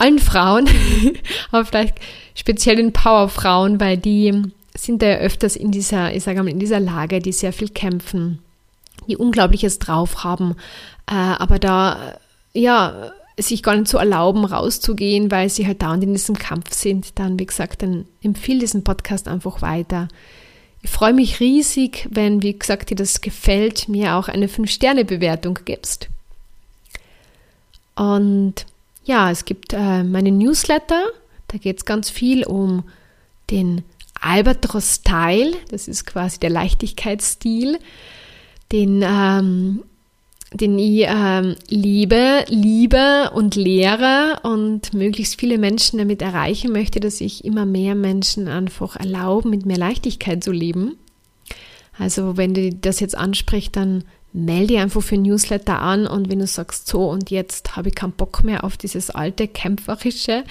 allen 0.00 0.18
Frauen, 0.18 0.68
aber 1.50 1.64
vielleicht 1.64 1.96
speziell 2.34 2.76
den 2.76 2.92
Powerfrauen, 2.92 3.80
weil 3.80 3.96
die 3.96 4.42
sind 4.74 5.02
ja 5.02 5.16
öfters 5.16 5.56
in 5.56 5.70
dieser, 5.70 6.14
ich 6.14 6.24
sage 6.24 6.42
mal, 6.42 6.48
in 6.50 6.58
dieser 6.58 6.80
Lage, 6.80 7.20
die 7.20 7.32
sehr 7.32 7.52
viel 7.52 7.68
kämpfen, 7.68 8.38
die 9.08 9.16
Unglaubliches 9.16 9.78
drauf 9.78 10.24
haben, 10.24 10.56
äh, 11.06 11.14
aber 11.14 11.58
da, 11.58 12.18
ja, 12.52 13.12
sich 13.38 13.62
gar 13.62 13.76
nicht 13.76 13.88
so 13.88 13.98
erlauben, 13.98 14.44
rauszugehen, 14.44 15.30
weil 15.30 15.48
sie 15.48 15.66
halt 15.66 15.82
dauernd 15.82 16.04
in 16.04 16.12
diesem 16.12 16.36
Kampf 16.36 16.74
sind, 16.74 17.18
dann, 17.18 17.38
wie 17.38 17.46
gesagt, 17.46 17.82
dann 17.82 18.06
empfehle 18.22 18.60
diesen 18.60 18.84
Podcast 18.84 19.28
einfach 19.28 19.62
weiter. 19.62 20.08
Ich 20.82 20.90
freue 20.90 21.12
mich 21.12 21.40
riesig, 21.40 22.08
wenn, 22.10 22.42
wie 22.42 22.58
gesagt, 22.58 22.90
dir 22.90 22.96
das 22.96 23.20
gefällt, 23.20 23.88
mir 23.88 24.16
auch 24.16 24.28
eine 24.28 24.46
5-Sterne-Bewertung 24.46 25.58
gibst. 25.64 26.08
Und 27.96 28.66
ja, 29.10 29.28
es 29.28 29.44
gibt 29.44 29.72
äh, 29.72 30.04
meine 30.04 30.30
Newsletter, 30.30 31.02
da 31.48 31.58
geht 31.58 31.78
es 31.78 31.84
ganz 31.84 32.10
viel 32.10 32.46
um 32.46 32.84
den 33.50 33.82
Albatros-Style, 34.20 35.52
das 35.68 35.88
ist 35.88 36.06
quasi 36.06 36.38
der 36.38 36.50
Leichtigkeitsstil, 36.50 37.80
den, 38.70 39.02
ähm, 39.04 39.82
den 40.52 40.78
ich 40.78 41.06
ähm, 41.08 41.56
liebe, 41.68 42.44
liebe 42.46 43.32
und 43.34 43.56
lehre 43.56 44.38
und 44.44 44.94
möglichst 44.94 45.40
viele 45.40 45.58
Menschen 45.58 45.98
damit 45.98 46.22
erreichen 46.22 46.70
möchte, 46.70 47.00
dass 47.00 47.20
ich 47.20 47.44
immer 47.44 47.66
mehr 47.66 47.96
Menschen 47.96 48.46
einfach 48.46 48.94
erlaube, 48.94 49.48
mit 49.48 49.66
mehr 49.66 49.78
Leichtigkeit 49.78 50.44
zu 50.44 50.52
leben. 50.52 50.96
Also 51.98 52.36
wenn 52.36 52.54
du 52.54 52.70
das 52.70 53.00
jetzt 53.00 53.16
ansprichst, 53.16 53.74
dann 53.74 54.04
melde 54.32 54.78
einfach 54.78 55.02
für 55.02 55.16
Newsletter 55.16 55.80
an 55.80 56.06
und 56.06 56.30
wenn 56.30 56.38
du 56.38 56.46
sagst, 56.46 56.86
so 56.86 57.08
und 57.10 57.30
jetzt 57.30 57.76
habe 57.76 57.88
ich 57.88 57.94
keinen 57.94 58.12
Bock 58.12 58.44
mehr 58.44 58.64
auf 58.64 58.76
dieses 58.76 59.10
alte 59.10 59.48
Kämpferische, 59.48 60.44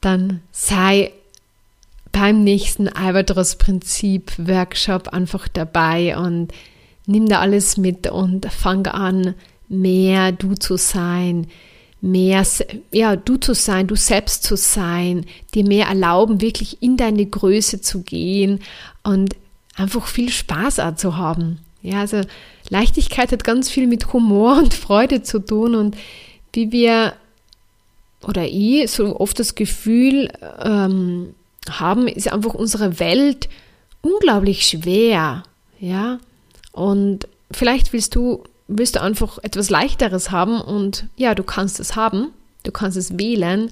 dann 0.00 0.40
sei 0.50 1.12
beim 2.10 2.44
nächsten 2.44 2.88
Albatros-Prinzip 2.88 4.32
Workshop 4.38 5.08
einfach 5.08 5.48
dabei 5.48 6.16
und 6.18 6.52
nimm 7.06 7.28
da 7.28 7.40
alles 7.40 7.78
mit 7.78 8.10
und 8.10 8.46
fang 8.52 8.86
an, 8.86 9.34
mehr 9.68 10.32
du 10.32 10.54
zu 10.54 10.76
sein, 10.76 11.46
mehr, 12.02 12.44
ja, 12.90 13.16
du 13.16 13.38
zu 13.38 13.54
sein, 13.54 13.86
du 13.86 13.96
selbst 13.96 14.42
zu 14.42 14.56
sein, 14.56 15.24
dir 15.54 15.64
mehr 15.64 15.86
erlauben, 15.86 16.40
wirklich 16.40 16.82
in 16.82 16.96
deine 16.96 17.24
Größe 17.24 17.80
zu 17.80 18.02
gehen 18.02 18.60
und 19.02 19.34
einfach 19.76 20.06
viel 20.06 20.28
Spaß 20.28 20.80
auch 20.80 20.96
zu 20.96 21.16
haben. 21.16 21.60
Ja, 21.82 22.00
also 22.00 22.20
Leichtigkeit 22.68 23.32
hat 23.32 23.44
ganz 23.44 23.68
viel 23.68 23.86
mit 23.86 24.12
Humor 24.12 24.58
und 24.62 24.74
Freude 24.74 25.22
zu 25.22 25.40
tun 25.40 25.74
und 25.74 25.96
wie 26.52 26.72
wir 26.72 27.14
oder 28.26 28.46
ich 28.46 28.88
so 28.90 29.18
oft 29.18 29.38
das 29.40 29.56
Gefühl 29.56 30.30
ähm, 30.60 31.34
haben, 31.68 32.06
ist 32.06 32.32
einfach 32.32 32.54
unsere 32.54 33.00
Welt 33.00 33.48
unglaublich 34.00 34.64
schwer, 34.64 35.42
ja. 35.80 36.18
Und 36.70 37.26
vielleicht 37.50 37.92
willst 37.92 38.14
du 38.14 38.44
willst 38.68 38.96
du 38.96 39.02
einfach 39.02 39.38
etwas 39.42 39.70
leichteres 39.70 40.30
haben 40.30 40.60
und 40.60 41.06
ja, 41.16 41.34
du 41.34 41.42
kannst 41.42 41.80
es 41.80 41.96
haben, 41.96 42.28
du 42.62 42.72
kannst 42.72 42.96
es 42.96 43.18
wählen 43.18 43.70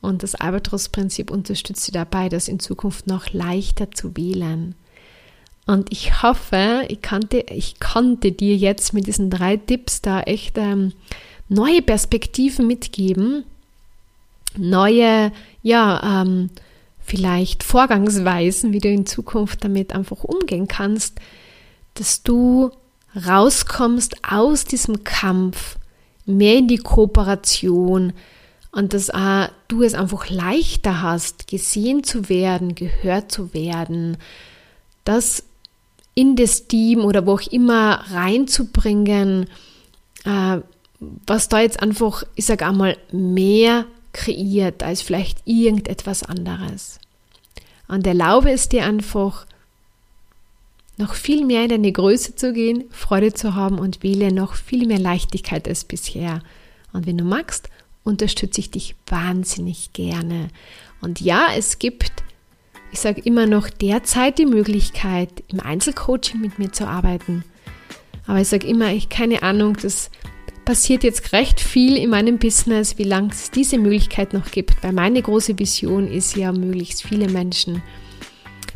und 0.00 0.22
das 0.22 0.34
Albatros-Prinzip 0.34 1.30
unterstützt 1.30 1.86
dich 1.86 1.92
dabei, 1.92 2.28
das 2.28 2.48
in 2.48 2.60
Zukunft 2.60 3.06
noch 3.06 3.32
leichter 3.32 3.90
zu 3.90 4.16
wählen. 4.16 4.74
Und 5.68 5.92
ich 5.92 6.22
hoffe, 6.22 6.86
ich 6.88 7.02
konnte, 7.02 7.40
ich 7.50 7.78
konnte 7.78 8.32
dir 8.32 8.56
jetzt 8.56 8.94
mit 8.94 9.06
diesen 9.06 9.28
drei 9.28 9.58
Tipps 9.58 10.00
da 10.00 10.22
echt 10.22 10.56
ähm, 10.56 10.94
neue 11.50 11.82
Perspektiven 11.82 12.66
mitgeben, 12.66 13.44
neue, 14.56 15.30
ja, 15.62 16.22
ähm, 16.22 16.48
vielleicht 17.00 17.64
Vorgangsweisen, 17.64 18.72
wie 18.72 18.78
du 18.78 18.88
in 18.88 19.04
Zukunft 19.04 19.62
damit 19.62 19.94
einfach 19.94 20.24
umgehen 20.24 20.68
kannst, 20.68 21.18
dass 21.92 22.22
du 22.22 22.70
rauskommst 23.26 24.24
aus 24.26 24.64
diesem 24.64 25.04
Kampf, 25.04 25.76
mehr 26.24 26.56
in 26.56 26.68
die 26.68 26.78
Kooperation 26.78 28.14
und 28.72 28.94
dass 28.94 29.10
äh, 29.10 29.48
du 29.68 29.82
es 29.82 29.92
einfach 29.92 30.30
leichter 30.30 31.02
hast, 31.02 31.46
gesehen 31.46 32.04
zu 32.04 32.30
werden, 32.30 32.74
gehört 32.74 33.30
zu 33.30 33.52
werden, 33.52 34.16
dass 35.04 35.44
in 36.18 36.34
das 36.34 36.66
Team 36.66 37.04
oder 37.04 37.26
wo 37.26 37.34
auch 37.34 37.52
immer 37.52 38.04
reinzubringen, 38.10 39.46
äh, 40.24 40.58
was 40.98 41.48
da 41.48 41.60
jetzt 41.60 41.80
einfach, 41.80 42.24
ich 42.34 42.44
sage 42.44 42.66
einmal, 42.66 42.96
mehr 43.12 43.86
kreiert 44.12 44.82
als 44.82 45.00
vielleicht 45.00 45.38
irgendetwas 45.44 46.24
anderes. 46.24 46.98
Und 47.86 48.04
erlaube 48.04 48.50
es 48.50 48.68
dir 48.68 48.84
einfach, 48.84 49.46
noch 50.96 51.14
viel 51.14 51.44
mehr 51.44 51.62
in 51.62 51.68
deine 51.68 51.92
Größe 51.92 52.34
zu 52.34 52.52
gehen, 52.52 52.86
Freude 52.90 53.32
zu 53.32 53.54
haben 53.54 53.78
und 53.78 54.02
wähle 54.02 54.32
noch 54.32 54.54
viel 54.54 54.88
mehr 54.88 54.98
Leichtigkeit 54.98 55.68
als 55.68 55.84
bisher. 55.84 56.42
Und 56.92 57.06
wenn 57.06 57.18
du 57.18 57.22
magst, 57.22 57.70
unterstütze 58.02 58.60
ich 58.60 58.72
dich 58.72 58.96
wahnsinnig 59.06 59.92
gerne. 59.92 60.48
Und 61.00 61.20
ja, 61.20 61.46
es 61.56 61.78
gibt, 61.78 62.10
ich 62.92 63.00
sage 63.00 63.20
immer 63.22 63.46
noch 63.46 63.68
derzeit 63.70 64.38
die 64.38 64.46
Möglichkeit, 64.46 65.44
im 65.48 65.60
Einzelcoaching 65.60 66.40
mit 66.40 66.58
mir 66.58 66.72
zu 66.72 66.86
arbeiten. 66.86 67.44
Aber 68.26 68.40
ich 68.40 68.48
sage 68.48 68.66
immer, 68.66 68.92
ich 68.92 69.08
keine 69.08 69.42
Ahnung, 69.42 69.76
das 69.80 70.10
passiert 70.64 71.02
jetzt 71.02 71.32
recht 71.32 71.60
viel 71.60 71.96
in 71.96 72.10
meinem 72.10 72.38
Business, 72.38 72.98
wie 72.98 73.04
lange 73.04 73.30
es 73.30 73.50
diese 73.50 73.78
Möglichkeit 73.78 74.34
noch 74.34 74.50
gibt. 74.50 74.82
Weil 74.82 74.92
meine 74.92 75.22
große 75.22 75.58
Vision 75.58 76.06
ist 76.06 76.36
ja, 76.36 76.52
möglichst 76.52 77.02
viele 77.02 77.28
Menschen 77.28 77.82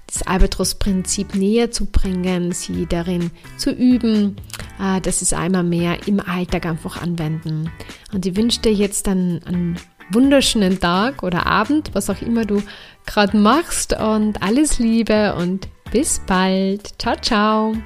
das 0.07 0.23
Albatros-Prinzip 0.23 1.35
näher 1.35 1.71
zu 1.71 1.87
bringen, 1.87 2.53
sie 2.53 2.87
darin 2.87 3.31
zu 3.57 3.71
üben, 3.71 4.37
äh, 4.79 5.01
dass 5.01 5.21
sie 5.21 5.25
es 5.25 5.33
einmal 5.33 5.65
mehr 5.65 6.07
im 6.07 6.21
Alltag 6.21 6.67
einfach 6.67 7.01
anwenden. 7.01 7.71
Und 8.13 8.27
ich 8.27 8.37
wünsche 8.37 8.61
dir 8.61 8.73
jetzt 8.73 9.09
einen, 9.09 9.43
einen 9.45 9.77
wunderschönen 10.11 10.81
Tag 10.81 11.23
oder 11.23 11.47
Abend, 11.47 11.95
was 11.95 12.11
auch 12.11 12.21
immer 12.21 12.45
du 12.45 12.63
gerade 13.07 13.37
machst 13.37 13.93
und 13.99 14.43
alles 14.43 14.79
Liebe 14.79 15.35
und 15.35 15.69
bis 15.91 16.21
bald. 16.27 17.01
Ciao, 17.01 17.17
ciao. 17.17 17.77